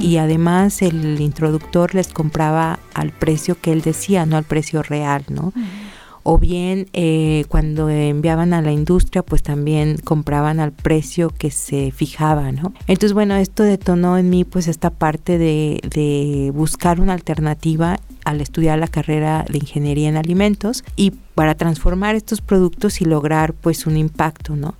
y 0.00 0.16
además 0.16 0.82
el 0.82 1.20
introductor 1.20 1.94
les 1.94 2.08
compraba 2.08 2.78
al 2.94 3.10
precio 3.10 3.56
que 3.60 3.72
él 3.72 3.82
decía, 3.82 4.26
no 4.26 4.36
al 4.36 4.44
precio 4.44 4.82
real, 4.82 5.24
¿no? 5.28 5.52
o 6.30 6.36
bien 6.36 6.88
eh, 6.92 7.46
cuando 7.48 7.88
enviaban 7.88 8.52
a 8.52 8.60
la 8.60 8.70
industria 8.70 9.22
pues 9.22 9.42
también 9.42 9.96
compraban 10.04 10.60
al 10.60 10.72
precio 10.72 11.30
que 11.30 11.50
se 11.50 11.90
fijaba, 11.90 12.52
¿no? 12.52 12.74
Entonces 12.86 13.14
bueno, 13.14 13.34
esto 13.36 13.62
detonó 13.62 14.18
en 14.18 14.28
mí 14.28 14.44
pues 14.44 14.68
esta 14.68 14.90
parte 14.90 15.38
de, 15.38 15.80
de 15.88 16.50
buscar 16.54 17.00
una 17.00 17.14
alternativa 17.14 17.98
al 18.28 18.40
estudiar 18.40 18.78
la 18.78 18.88
carrera 18.88 19.44
de 19.48 19.58
ingeniería 19.58 20.08
en 20.08 20.16
alimentos 20.16 20.84
y 20.96 21.12
para 21.34 21.54
transformar 21.54 22.14
estos 22.14 22.40
productos 22.40 23.00
y 23.00 23.04
lograr 23.04 23.54
pues 23.54 23.86
un 23.86 23.96
impacto, 23.96 24.56
¿no? 24.56 24.74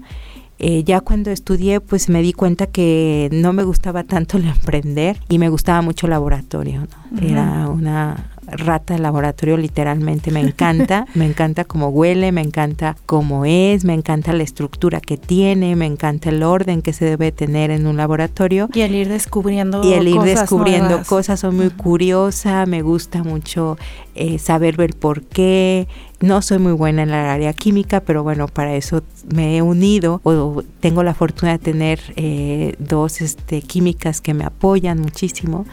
Eh, 0.60 0.82
ya 0.82 1.00
cuando 1.00 1.30
estudié, 1.30 1.80
pues 1.80 2.08
me 2.08 2.20
di 2.20 2.32
cuenta 2.32 2.66
que 2.66 3.28
no 3.32 3.52
me 3.52 3.62
gustaba 3.62 4.02
tanto 4.02 4.38
el 4.38 4.44
emprender 4.48 5.20
y 5.28 5.38
me 5.38 5.48
gustaba 5.48 5.82
mucho 5.82 6.06
el 6.06 6.10
laboratorio. 6.10 6.86
¿no? 7.12 7.20
Era 7.20 7.68
una 7.68 8.30
rata 8.50 8.94
de 8.94 9.00
laboratorio 9.00 9.56
literalmente. 9.56 10.30
Me 10.30 10.40
encanta, 10.40 11.06
me 11.14 11.26
encanta 11.26 11.64
cómo 11.64 11.88
huele, 11.88 12.32
me 12.32 12.40
encanta 12.40 12.96
cómo 13.06 13.44
es, 13.44 13.84
me 13.84 13.94
encanta 13.94 14.32
la 14.32 14.42
estructura 14.42 15.00
que 15.00 15.16
tiene, 15.16 15.76
me 15.76 15.86
encanta 15.86 16.30
el 16.30 16.42
orden 16.42 16.82
que 16.82 16.92
se 16.92 17.04
debe 17.04 17.32
tener 17.32 17.70
en 17.70 17.86
un 17.86 17.96
laboratorio. 17.96 18.68
Y 18.72 18.80
el 18.80 18.94
ir 18.94 19.08
descubriendo 19.08 19.82
Y 19.84 19.92
el 19.92 20.08
ir 20.08 20.20
descubriendo 20.20 21.02
cosas, 21.04 21.40
soy 21.40 21.54
muy 21.54 21.70
curiosa, 21.70 22.66
me 22.66 22.82
gusta 22.82 23.22
mucho 23.22 23.78
eh, 24.14 24.38
saber 24.38 24.76
ver 24.76 24.94
por 24.94 25.22
qué. 25.22 25.88
No 26.20 26.42
soy 26.42 26.58
muy 26.58 26.72
buena 26.72 27.04
en 27.04 27.10
la 27.10 27.32
área 27.32 27.52
química, 27.52 28.00
pero 28.00 28.24
bueno, 28.24 28.48
para 28.48 28.74
eso 28.74 29.02
me 29.32 29.56
he 29.56 29.62
unido 29.62 30.20
o 30.24 30.64
tengo 30.80 31.04
la 31.04 31.14
fortuna 31.14 31.52
de 31.52 31.58
tener 31.60 32.00
eh, 32.16 32.74
dos 32.80 33.20
este, 33.20 33.62
químicas 33.62 34.20
que 34.20 34.34
me 34.34 34.44
apoyan 34.44 35.00
muchísimo. 35.00 35.64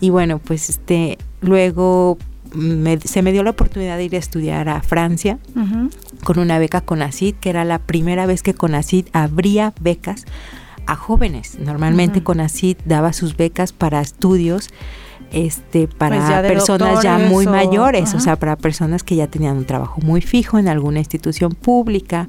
Y 0.00 0.10
bueno, 0.10 0.38
pues 0.38 0.68
este 0.68 1.16
luego 1.46 2.18
se 3.04 3.22
me 3.22 3.32
dio 3.32 3.42
la 3.42 3.50
oportunidad 3.50 3.96
de 3.96 4.04
ir 4.04 4.14
a 4.14 4.18
estudiar 4.18 4.68
a 4.68 4.80
Francia 4.82 5.38
con 6.24 6.38
una 6.38 6.58
beca 6.58 6.80
CONACID, 6.80 7.34
que 7.36 7.50
era 7.50 7.64
la 7.64 7.78
primera 7.78 8.26
vez 8.26 8.42
que 8.42 8.54
CONACID 8.54 9.06
abría 9.12 9.74
becas 9.80 10.24
a 10.86 10.96
jóvenes. 10.96 11.58
Normalmente 11.58 12.22
CONACID 12.22 12.78
daba 12.84 13.12
sus 13.12 13.36
becas 13.36 13.72
para 13.72 14.00
estudios 14.00 14.70
este 15.32 15.88
para 15.88 16.40
pues 16.40 16.52
personas 16.52 17.02
ya 17.02 17.18
muy 17.18 17.46
mayores, 17.46 18.14
o 18.14 18.20
sea, 18.20 18.36
para 18.36 18.56
personas 18.56 19.02
que 19.02 19.16
ya 19.16 19.26
tenían 19.26 19.56
un 19.56 19.64
trabajo 19.64 20.00
muy 20.00 20.20
fijo 20.20 20.58
en 20.58 20.68
alguna 20.68 21.00
institución 21.00 21.52
pública, 21.52 22.28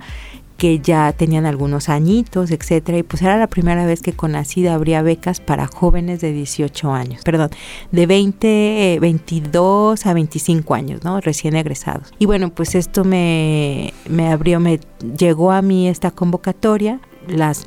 que 0.57 0.79
ya 0.79 1.13
tenían 1.13 1.45
algunos 1.45 1.89
añitos, 1.89 2.51
etcétera, 2.51 2.97
y 2.97 3.03
pues 3.03 3.21
era 3.21 3.37
la 3.37 3.47
primera 3.47 3.85
vez 3.85 4.01
que 4.01 4.13
CONACID 4.13 4.67
abría 4.67 5.01
becas 5.01 5.39
para 5.39 5.67
jóvenes 5.67 6.19
de 6.21 6.33
18 6.33 6.91
años, 6.91 7.21
perdón, 7.23 7.51
de 7.91 8.05
20, 8.05 8.97
22 8.99 10.05
a 10.05 10.13
25 10.13 10.73
años, 10.73 11.03
¿no? 11.03 11.21
Recién 11.21 11.55
egresados. 11.55 12.11
Y 12.19 12.25
bueno, 12.25 12.49
pues 12.49 12.75
esto 12.75 13.03
me, 13.03 13.93
me 14.09 14.31
abrió, 14.31 14.59
me 14.59 14.79
llegó 15.17 15.51
a 15.51 15.61
mí 15.61 15.87
esta 15.87 16.11
convocatoria 16.11 16.99
las, 17.27 17.65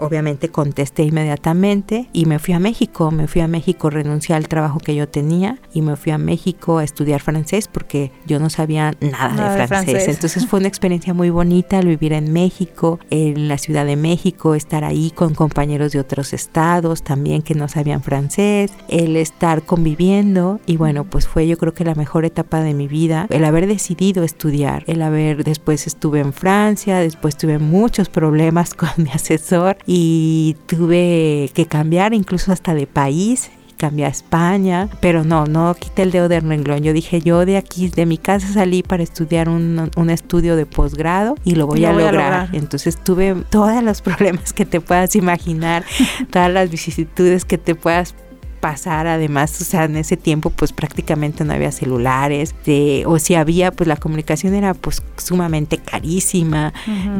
obviamente 0.00 0.48
contesté 0.48 1.04
inmediatamente 1.04 2.08
y 2.12 2.26
me 2.26 2.38
fui 2.38 2.54
a 2.54 2.58
México. 2.58 3.10
Me 3.10 3.26
fui 3.26 3.40
a 3.40 3.48
México, 3.48 3.90
renuncié 3.90 4.34
al 4.34 4.48
trabajo 4.48 4.78
que 4.78 4.94
yo 4.94 5.08
tenía 5.08 5.58
y 5.72 5.82
me 5.82 5.96
fui 5.96 6.12
a 6.12 6.18
México 6.18 6.78
a 6.78 6.84
estudiar 6.84 7.20
francés 7.20 7.68
porque 7.68 8.12
yo 8.26 8.38
no 8.38 8.50
sabía 8.50 8.94
nada, 9.00 9.56
de, 9.56 9.66
francés. 9.66 10.08
Entonces 10.08 10.46
fue 10.46 10.58
una 10.58 10.68
experiencia 10.68 11.14
muy 11.14 11.30
bonita 11.30 11.78
el 11.78 11.88
vivir 11.88 12.12
en 12.12 12.32
México, 12.32 12.98
en 13.10 13.48
la 13.48 13.58
Ciudad 13.58 13.86
de 13.86 13.96
México, 13.96 14.54
estar 14.54 14.84
ahí 14.84 15.10
con 15.10 15.34
compañeros 15.34 15.92
de 15.92 16.00
otros 16.00 16.32
estados 16.32 17.02
también 17.02 17.42
que 17.42 17.54
no 17.54 17.68
sabían 17.68 18.02
francés, 18.02 18.72
el 18.88 19.16
estar 19.16 19.62
conviviendo 19.62 20.60
y 20.66 20.76
bueno, 20.76 21.04
pues 21.04 21.26
fue 21.26 21.46
yo 21.46 21.56
creo 21.58 21.74
que 21.74 21.84
la 21.84 21.94
mejor 21.94 22.24
etapa 22.24 22.60
de 22.60 22.74
mi 22.74 22.88
vida, 22.88 23.26
el 23.30 23.44
haber 23.44 23.66
decidido 23.66 24.24
estudiar, 24.24 24.84
el 24.86 25.02
haber 25.02 25.44
después 25.44 25.86
estuve 25.86 26.20
en 26.20 26.32
Francia, 26.32 26.98
después 26.98 27.36
tuve 27.36 27.58
muchos 27.58 28.08
problemas 28.08 28.74
con 28.74 28.95
mi 29.02 29.10
asesor 29.10 29.76
y 29.86 30.56
tuve 30.66 31.50
que 31.54 31.66
cambiar 31.66 32.14
incluso 32.14 32.52
hasta 32.52 32.74
de 32.74 32.86
país 32.86 33.50
cambié 33.76 34.06
a 34.06 34.08
España, 34.08 34.88
pero 35.00 35.24
no, 35.24 35.46
no 35.46 35.74
quité 35.74 36.02
el 36.02 36.10
dedo 36.10 36.28
del 36.28 36.42
renglón. 36.48 36.82
Yo 36.82 36.92
dije, 36.92 37.20
yo 37.20 37.44
de 37.44 37.56
aquí, 37.56 37.88
de 37.88 38.06
mi 38.06 38.18
casa 38.18 38.48
salí 38.48 38.82
para 38.82 39.02
estudiar 39.02 39.48
un, 39.48 39.90
un 39.96 40.10
estudio 40.10 40.56
de 40.56 40.66
posgrado 40.66 41.36
y 41.44 41.54
lo 41.54 41.66
voy, 41.66 41.84
a, 41.84 41.92
lograr. 41.92 42.08
a, 42.08 42.12
lograr. 42.12 42.48
Entonces 42.54 42.96
tuve 42.96 43.36
todos 43.50 43.82
los 43.82 44.02
problemas 44.06 44.52
que 44.52 44.64
te 44.64 44.80
puedas 44.80 45.14
imaginar, 45.14 45.84
todas 46.30 46.50
las 46.50 46.70
vicisitudes 46.70 47.44
que 47.44 47.58
te 47.58 47.74
puedas 47.74 48.14
pasar 48.66 49.06
además, 49.06 49.60
o 49.60 49.64
sea, 49.64 49.84
en 49.84 49.94
ese 49.94 50.16
tiempo 50.16 50.50
pues 50.50 50.72
prácticamente 50.72 51.44
no 51.44 51.52
había 51.52 51.70
celulares, 51.70 52.52
o 53.06 53.18
si 53.20 53.36
había 53.36 53.70
pues 53.70 53.86
la 53.86 53.94
comunicación 53.94 54.54
era 54.54 54.74
pues 54.74 55.04
sumamente 55.18 55.78
carísima. 55.78 56.72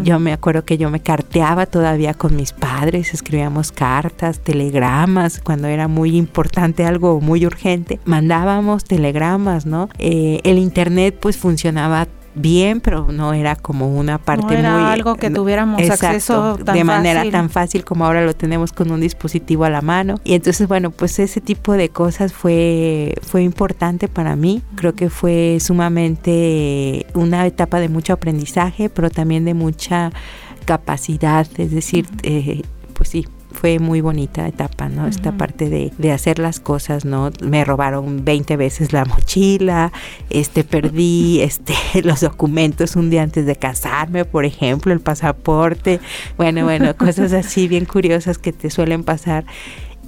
Yo 0.03 0.19
me 0.19 0.33
acuerdo 0.33 0.65
que 0.65 0.77
yo 0.77 0.91
me 0.91 0.99
carteaba 0.99 1.67
todavía 1.67 2.15
con 2.15 2.35
mis 2.35 2.53
padres, 2.53 3.15
escribíamos 3.15 3.71
cartas, 3.71 4.41
telegramas, 4.41 5.41
cuando 5.41 5.69
era 5.69 5.87
muy 5.87 6.17
importante 6.17 6.85
algo 6.85 7.21
muy 7.21 7.47
urgente, 7.47 8.01
mandábamos 8.05 8.83
telegramas, 8.83 9.67
¿no? 9.67 9.89
Eh, 9.99 10.41
el 10.43 10.59
internet 10.59 11.17
pues 11.21 11.37
funcionaba 11.37 12.09
bien, 12.37 12.81
pero 12.81 13.11
no 13.11 13.33
era 13.33 13.57
como 13.57 13.89
una 13.89 14.19
parte 14.19 14.47
no 14.47 14.59
era 14.59 14.93
algo 14.93 15.17
que 15.17 15.31
tuviéramos 15.31 15.81
acceso 15.91 16.57
de 16.57 16.85
manera 16.85 17.29
tan 17.31 17.51
fácil 17.51 17.85
como 17.85 18.05
ahora 18.05 18.25
lo 18.25 18.35
tenemos 18.35 18.73
con 18.73 18.91
un 18.91 19.01
dispositivo 19.01 19.65
a 19.65 19.71
la 19.71 19.81
mano. 19.81 20.21
Y 20.23 20.35
entonces, 20.35 20.69
bueno, 20.69 20.91
pues 20.91 21.19
ese 21.19 21.41
tipo 21.41 21.73
de 21.73 21.89
cosas 21.89 22.33
fue, 22.33 23.15
fue 23.23 23.43
importante 23.43 24.09
para 24.09 24.37
mí. 24.37 24.63
Creo 24.77 24.95
que 24.95 25.11
fue 25.11 25.59
sumamente 25.61 27.07
una 27.15 27.47
etapa 27.47 27.81
de 27.81 27.89
mucho 27.89 28.13
aprendizaje, 28.13 28.91
pero 28.91 29.11
también 29.11 29.45
de 29.45 29.55
mucha 29.55 30.13
capacidad, 30.67 31.47
es 31.57 31.71
decir, 31.71 32.07
eh, 32.23 32.63
fue 33.57 33.79
muy 33.79 34.01
bonita 34.01 34.47
etapa, 34.47 34.89
¿no? 34.89 35.07
Esta 35.07 35.33
parte 35.33 35.71
de, 35.71 35.93
de, 35.97 36.13
hacer 36.13 36.39
las 36.39 36.61
cosas, 36.61 37.05
¿no? 37.05 37.31
Me 37.43 37.65
robaron 37.65 38.25
20 38.25 38.57
veces 38.57 38.93
la 38.93 39.05
mochila, 39.05 39.93
este, 40.31 40.63
perdí 40.63 41.41
este, 41.43 41.75
los 42.03 42.21
documentos 42.21 42.97
un 42.97 43.11
día 43.11 43.23
antes 43.23 43.47
de 43.47 43.57
casarme, 43.57 44.25
por 44.25 44.45
ejemplo, 44.45 44.93
el 44.93 45.01
pasaporte, 45.01 46.01
bueno, 46.37 46.65
bueno, 46.65 46.97
cosas 46.97 47.33
así 47.33 47.67
bien 47.67 47.87
curiosas 47.87 48.39
que 48.39 48.53
te 48.53 48.71
suelen 48.71 49.03
pasar 49.03 49.45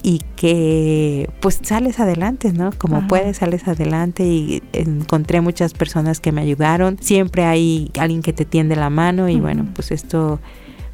y 0.02 0.20
que 0.36 1.28
pues 1.40 1.58
sales 1.62 1.98
adelante, 1.98 2.52
¿no? 2.52 2.70
Como 2.76 3.08
puedes, 3.08 3.38
sales 3.38 3.66
adelante 3.66 4.24
y 4.24 4.62
encontré 4.72 5.40
muchas 5.40 5.74
personas 5.74 6.20
que 6.20 6.30
me 6.32 6.40
ayudaron. 6.40 6.98
Siempre 7.00 7.44
hay 7.44 7.90
alguien 7.98 8.22
que 8.22 8.32
te 8.32 8.44
tiende 8.44 8.76
la 8.76 8.90
mano 8.90 9.28
y 9.28 9.40
bueno, 9.40 9.66
pues 9.74 9.90
esto 9.90 10.38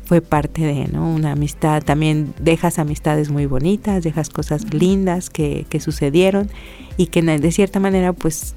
fue 0.04 0.20
parte 0.20 0.62
de 0.62 0.86
¿no? 0.88 1.12
una 1.12 1.32
amistad. 1.32 1.82
También 1.82 2.34
dejas 2.38 2.78
amistades 2.78 3.30
muy 3.30 3.46
bonitas, 3.46 4.04
dejas 4.04 4.30
cosas 4.30 4.72
lindas 4.72 5.30
que, 5.30 5.66
que 5.68 5.80
sucedieron 5.80 6.50
y 6.96 7.06
que 7.06 7.22
de 7.22 7.52
cierta 7.52 7.80
manera 7.80 8.12
pues 8.12 8.54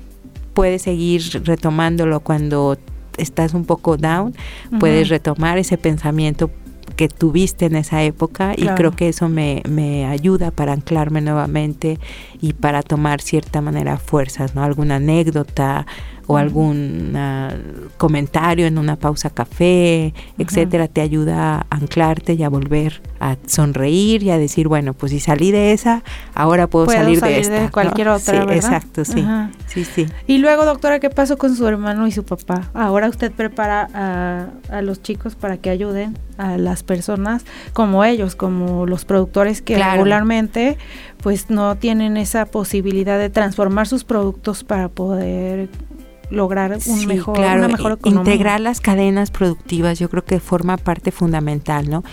puedes 0.53 0.83
seguir 0.83 1.21
retomándolo 1.43 2.19
cuando 2.19 2.77
estás 3.17 3.53
un 3.53 3.65
poco 3.65 3.97
down, 3.97 4.35
puedes 4.79 5.09
retomar 5.09 5.57
ese 5.57 5.77
pensamiento 5.77 6.51
que 6.95 7.07
tuviste 7.09 7.65
en 7.65 7.75
esa 7.75 8.01
época 8.03 8.53
y 8.57 8.65
creo 8.69 8.91
que 8.91 9.09
eso 9.09 9.29
me, 9.29 9.61
me, 9.69 10.05
ayuda 10.05 10.51
para 10.51 10.73
anclarme 10.73 11.21
nuevamente 11.21 11.99
y 12.41 12.53
para 12.53 12.81
tomar 12.81 13.21
cierta 13.21 13.61
manera 13.61 13.97
fuerzas, 13.97 14.55
¿no? 14.55 14.63
Alguna 14.63 14.95
anécdota, 14.95 15.85
o 16.27 16.37
algún 16.37 17.13
ah, 17.15 17.53
comentario 17.97 18.67
en 18.67 18.77
una 18.77 18.97
pausa 18.97 19.29
café, 19.29 20.13
etcétera, 20.37 20.87
te 20.87 21.01
ayuda 21.01 21.59
a 21.59 21.65
anclarte 21.69 22.33
y 22.33 22.43
a 22.43 22.49
volver 22.49 23.01
a 23.19 23.37
sonreír 23.47 24.23
y 24.23 24.29
a 24.29 24.37
decir, 24.37 24.67
bueno, 24.67 24.93
pues 24.93 25.11
si 25.11 25.19
salí 25.19 25.51
de 25.51 25.71
esa, 25.71 26.03
ahora 26.35 26.67
puedo, 26.67 26.85
salir, 26.87 27.21
de 27.21 27.39
esta. 27.39 27.61
De 27.61 27.71
cualquier 27.71 28.09
otra, 28.09 28.43
sí, 28.43 28.53
Exacto, 28.53 29.05
sí. 29.05 29.25
Sí, 29.67 29.85
sí. 29.85 30.05
Y 30.27 30.37
luego, 30.39 30.65
doctora, 30.65 30.99
¿qué 30.99 31.09
pasó 31.09 31.37
con 31.37 31.55
su 31.55 31.65
hermano 31.65 32.05
y 32.07 32.11
su 32.11 32.23
papá? 32.23 32.69
Ahora 32.73 33.07
usted 33.07 33.31
prepara 33.31 33.87
a, 33.93 34.47
a 34.69 34.81
los 34.81 35.01
chicos 35.01 35.35
para 35.35 35.57
que 35.57 35.69
ayuden 35.69 36.17
a 36.37 36.57
las 36.57 36.83
personas 36.83 37.45
como 37.73 38.03
ellos, 38.03 38.35
como 38.35 38.85
los 38.85 39.05
productores 39.05 39.61
que 39.61 39.77
regularmente 39.77 40.77
pues 41.21 41.49
no 41.49 41.75
tienen 41.77 42.17
esa 42.17 42.45
posibilidad 42.45 43.17
de 43.17 43.29
transformar 43.29 43.87
sus 43.87 44.03
productos 44.03 44.63
para 44.63 44.89
poder 44.89 45.69
lograr 46.29 46.77
un 46.85 47.05
mejor, 47.05 47.39
una 47.39 47.67
mejor 47.67 47.93
economía. 47.93 48.33
Integrar 48.33 48.59
las 48.59 48.81
cadenas 48.81 49.31
productivas 49.31 49.99
yo 49.99 50.09
creo 50.09 50.23
que 50.25 50.39
forma 50.39 50.77
parte 50.77 51.11
fundamental, 51.11 51.89
¿no? 51.89 52.03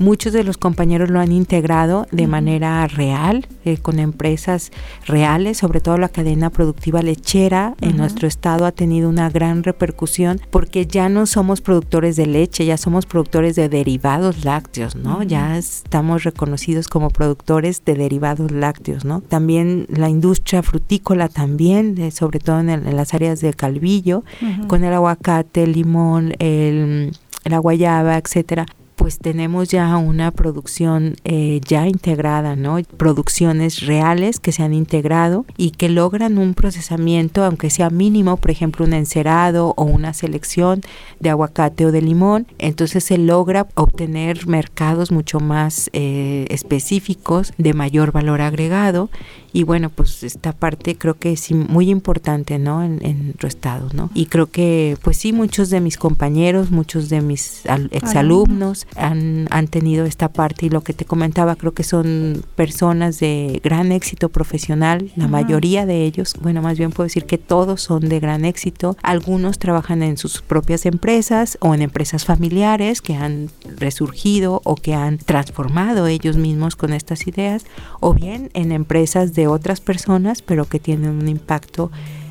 Muchos 0.00 0.32
de 0.32 0.44
los 0.44 0.56
compañeros 0.56 1.10
lo 1.10 1.20
han 1.20 1.30
integrado 1.30 2.06
de 2.10 2.26
manera 2.26 2.86
real, 2.86 3.46
eh, 3.66 3.76
con 3.76 3.98
empresas 3.98 4.72
reales, 5.06 5.58
sobre 5.58 5.82
todo 5.82 5.98
la 5.98 6.08
cadena 6.08 6.48
productiva 6.48 7.02
lechera 7.02 7.74
en 7.82 7.98
nuestro 7.98 8.26
estado 8.26 8.64
ha 8.64 8.72
tenido 8.72 9.10
una 9.10 9.28
gran 9.28 9.62
repercusión 9.62 10.40
porque 10.50 10.86
ya 10.86 11.10
no 11.10 11.26
somos 11.26 11.60
productores 11.60 12.16
de 12.16 12.24
leche, 12.24 12.64
ya 12.64 12.78
somos 12.78 13.04
productores 13.04 13.56
de 13.56 13.68
derivados 13.68 14.42
lácteos, 14.42 14.96
¿no? 14.96 15.22
Ya 15.22 15.58
estamos 15.58 16.24
reconocidos 16.24 16.88
como 16.88 17.10
productores 17.10 17.84
de 17.84 17.94
derivados 17.94 18.52
lácteos, 18.52 19.04
¿no? 19.04 19.20
También 19.20 19.84
la 19.90 20.08
industria 20.08 20.62
frutícola 20.62 21.28
también, 21.28 21.98
eh, 21.98 22.10
sobre 22.10 22.38
todo 22.38 22.60
en, 22.60 22.96
las 22.96 23.12
áreas 23.12 23.42
de 23.42 23.52
Calvillo, 23.52 24.24
con 24.66 24.82
el 24.82 24.94
aguacate, 24.94 25.64
el 25.64 25.72
limón, 25.72 26.32
el 26.38 27.12
la 27.44 27.58
guayaba, 27.58 28.16
etcétera, 28.16 28.66
pues 29.00 29.18
tenemos 29.18 29.70
ya 29.70 29.96
una 29.96 30.30
producción 30.30 31.16
eh, 31.24 31.62
ya 31.66 31.88
integrada, 31.88 32.54
¿no? 32.54 32.76
Producciones 32.98 33.86
reales 33.86 34.38
que 34.40 34.52
se 34.52 34.62
han 34.62 34.74
integrado 34.74 35.46
y 35.56 35.70
que 35.70 35.88
logran 35.88 36.36
un 36.36 36.52
procesamiento, 36.52 37.42
aunque 37.42 37.70
sea 37.70 37.88
mínimo, 37.88 38.36
por 38.36 38.50
ejemplo, 38.50 38.84
un 38.84 38.92
encerado 38.92 39.72
o 39.78 39.84
una 39.84 40.12
selección 40.12 40.82
de 41.18 41.30
aguacate 41.30 41.86
o 41.86 41.92
de 41.92 42.02
limón, 42.02 42.46
entonces 42.58 43.02
se 43.02 43.16
logra 43.16 43.68
obtener 43.74 44.46
mercados 44.46 45.10
mucho 45.10 45.40
más 45.40 45.88
eh, 45.94 46.44
específicos 46.50 47.54
de 47.56 47.72
mayor 47.72 48.12
valor 48.12 48.42
agregado 48.42 49.08
y 49.52 49.62
bueno, 49.64 49.90
pues 49.90 50.22
esta 50.22 50.52
parte 50.52 50.96
creo 50.96 51.14
que 51.14 51.32
es 51.32 51.50
muy 51.52 51.90
importante, 51.90 52.58
¿no? 52.58 52.82
En, 52.82 53.04
en 53.04 53.24
nuestro 53.26 53.48
estado, 53.48 53.88
¿no? 53.92 54.10
Y 54.14 54.26
creo 54.26 54.46
que, 54.46 54.96
pues 55.02 55.16
sí, 55.16 55.32
muchos 55.32 55.70
de 55.70 55.80
mis 55.80 55.96
compañeros, 55.96 56.70
muchos 56.70 57.08
de 57.08 57.20
mis 57.20 57.62
exalumnos 57.90 58.86
han, 58.96 59.48
han 59.50 59.68
tenido 59.68 60.04
esta 60.04 60.28
parte 60.28 60.66
y 60.66 60.68
lo 60.70 60.82
que 60.82 60.92
te 60.92 61.04
comentaba, 61.04 61.56
creo 61.56 61.72
que 61.72 61.84
son 61.84 62.44
personas 62.54 63.18
de 63.20 63.60
gran 63.62 63.92
éxito 63.92 64.28
profesional, 64.28 65.10
la 65.16 65.28
mayoría 65.28 65.86
de 65.86 66.04
ellos, 66.04 66.34
bueno, 66.40 66.62
más 66.62 66.78
bien 66.78 66.90
puedo 66.90 67.06
decir 67.06 67.24
que 67.24 67.38
todos 67.38 67.82
son 67.82 68.08
de 68.08 68.20
gran 68.20 68.44
éxito. 68.44 68.96
Algunos 69.02 69.58
trabajan 69.58 70.02
en 70.02 70.16
sus 70.16 70.42
propias 70.42 70.86
empresas 70.86 71.58
o 71.60 71.74
en 71.74 71.82
empresas 71.82 72.24
familiares 72.24 73.00
que 73.00 73.14
han 73.14 73.50
resurgido 73.76 74.60
o 74.64 74.74
que 74.74 74.94
han 74.94 75.18
transformado 75.18 76.06
ellos 76.06 76.36
mismos 76.36 76.76
con 76.76 76.92
estas 76.92 77.26
ideas, 77.26 77.64
o 78.00 78.14
bien 78.14 78.50
en 78.54 78.72
empresas 78.72 79.34
de 79.34 79.39
otras 79.46 79.80
personas, 79.80 80.42
pero 80.42 80.64
que 80.64 80.78
tienen 80.78 81.10
un 81.10 81.28
impacto 81.28 81.90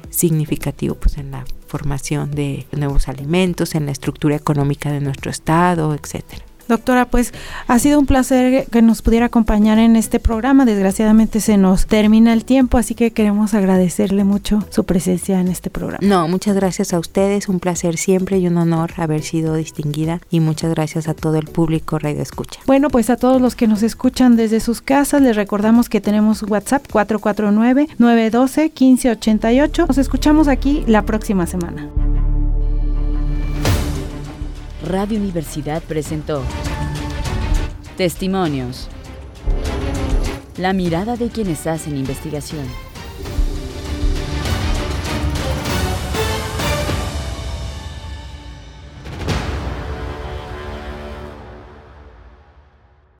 significativo 0.09 0.95
pues 0.95 1.17
en 1.17 1.31
la 1.31 1.45
formación 1.67 2.31
de 2.31 2.65
nuevos 2.71 3.07
alimentos, 3.07 3.75
en 3.75 3.85
la 3.85 3.91
estructura 3.91 4.35
económica 4.35 4.91
de 4.91 5.01
nuestro 5.01 5.29
estado, 5.29 5.93
etcétera. 5.93 6.48
Doctora, 6.69 7.09
pues 7.09 7.33
ha 7.67 7.79
sido 7.79 7.99
un 7.99 8.05
placer 8.05 8.67
que 8.71 8.81
nos 8.83 9.01
pudiera 9.01 9.25
acompañar 9.25 9.79
en 9.79 9.95
este 9.95 10.19
programa. 10.19 10.65
Desgraciadamente 10.65 11.39
se 11.41 11.57
nos 11.57 11.87
termina 11.87 12.31
el 12.31 12.45
tiempo, 12.45 12.77
así 12.77 12.93
que 12.93 13.09
queremos 13.11 13.55
agradecerle 13.55 14.23
mucho 14.23 14.63
su 14.69 14.83
presencia 14.83 15.39
en 15.39 15.47
este 15.47 15.71
programa. 15.71 16.07
No, 16.07 16.27
muchas 16.27 16.55
gracias 16.55 16.93
a 16.93 16.99
ustedes, 16.99 17.49
un 17.49 17.59
placer 17.59 17.97
siempre 17.97 18.37
y 18.37 18.45
un 18.47 18.57
honor 18.57 18.91
haber 18.97 19.23
sido 19.23 19.55
distinguida 19.55 20.21
y 20.29 20.41
muchas 20.41 20.69
gracias 20.71 21.07
a 21.07 21.15
todo 21.15 21.37
el 21.37 21.47
público 21.47 21.97
Radio 21.97 22.21
Escucha. 22.21 22.59
Bueno, 22.67 22.89
pues 22.89 23.09
a 23.09 23.17
todos 23.17 23.41
los 23.41 23.55
que 23.55 23.65
nos 23.67 23.81
escuchan 23.81 24.35
desde 24.35 24.59
sus 24.59 24.81
casas, 24.81 25.23
les 25.23 25.35
recordamos 25.35 25.89
que 25.89 26.01
tenemos 26.01 26.43
WhatsApp 26.43 26.85
449-912-1588. 26.91 29.87
Nos 29.87 29.97
escuchamos 29.97 30.47
aquí 30.47 30.83
la 30.85 31.01
próxima 31.01 31.47
semana. 31.47 31.89
Radio 34.87 35.19
Universidad 35.19 35.83
presentó 35.83 36.41
Testimonios. 37.97 38.87
La 40.55 40.71
mirada 40.71 41.17
de 41.17 41.27
quienes 41.27 41.67
hacen 41.67 41.97
investigación. 41.97 42.65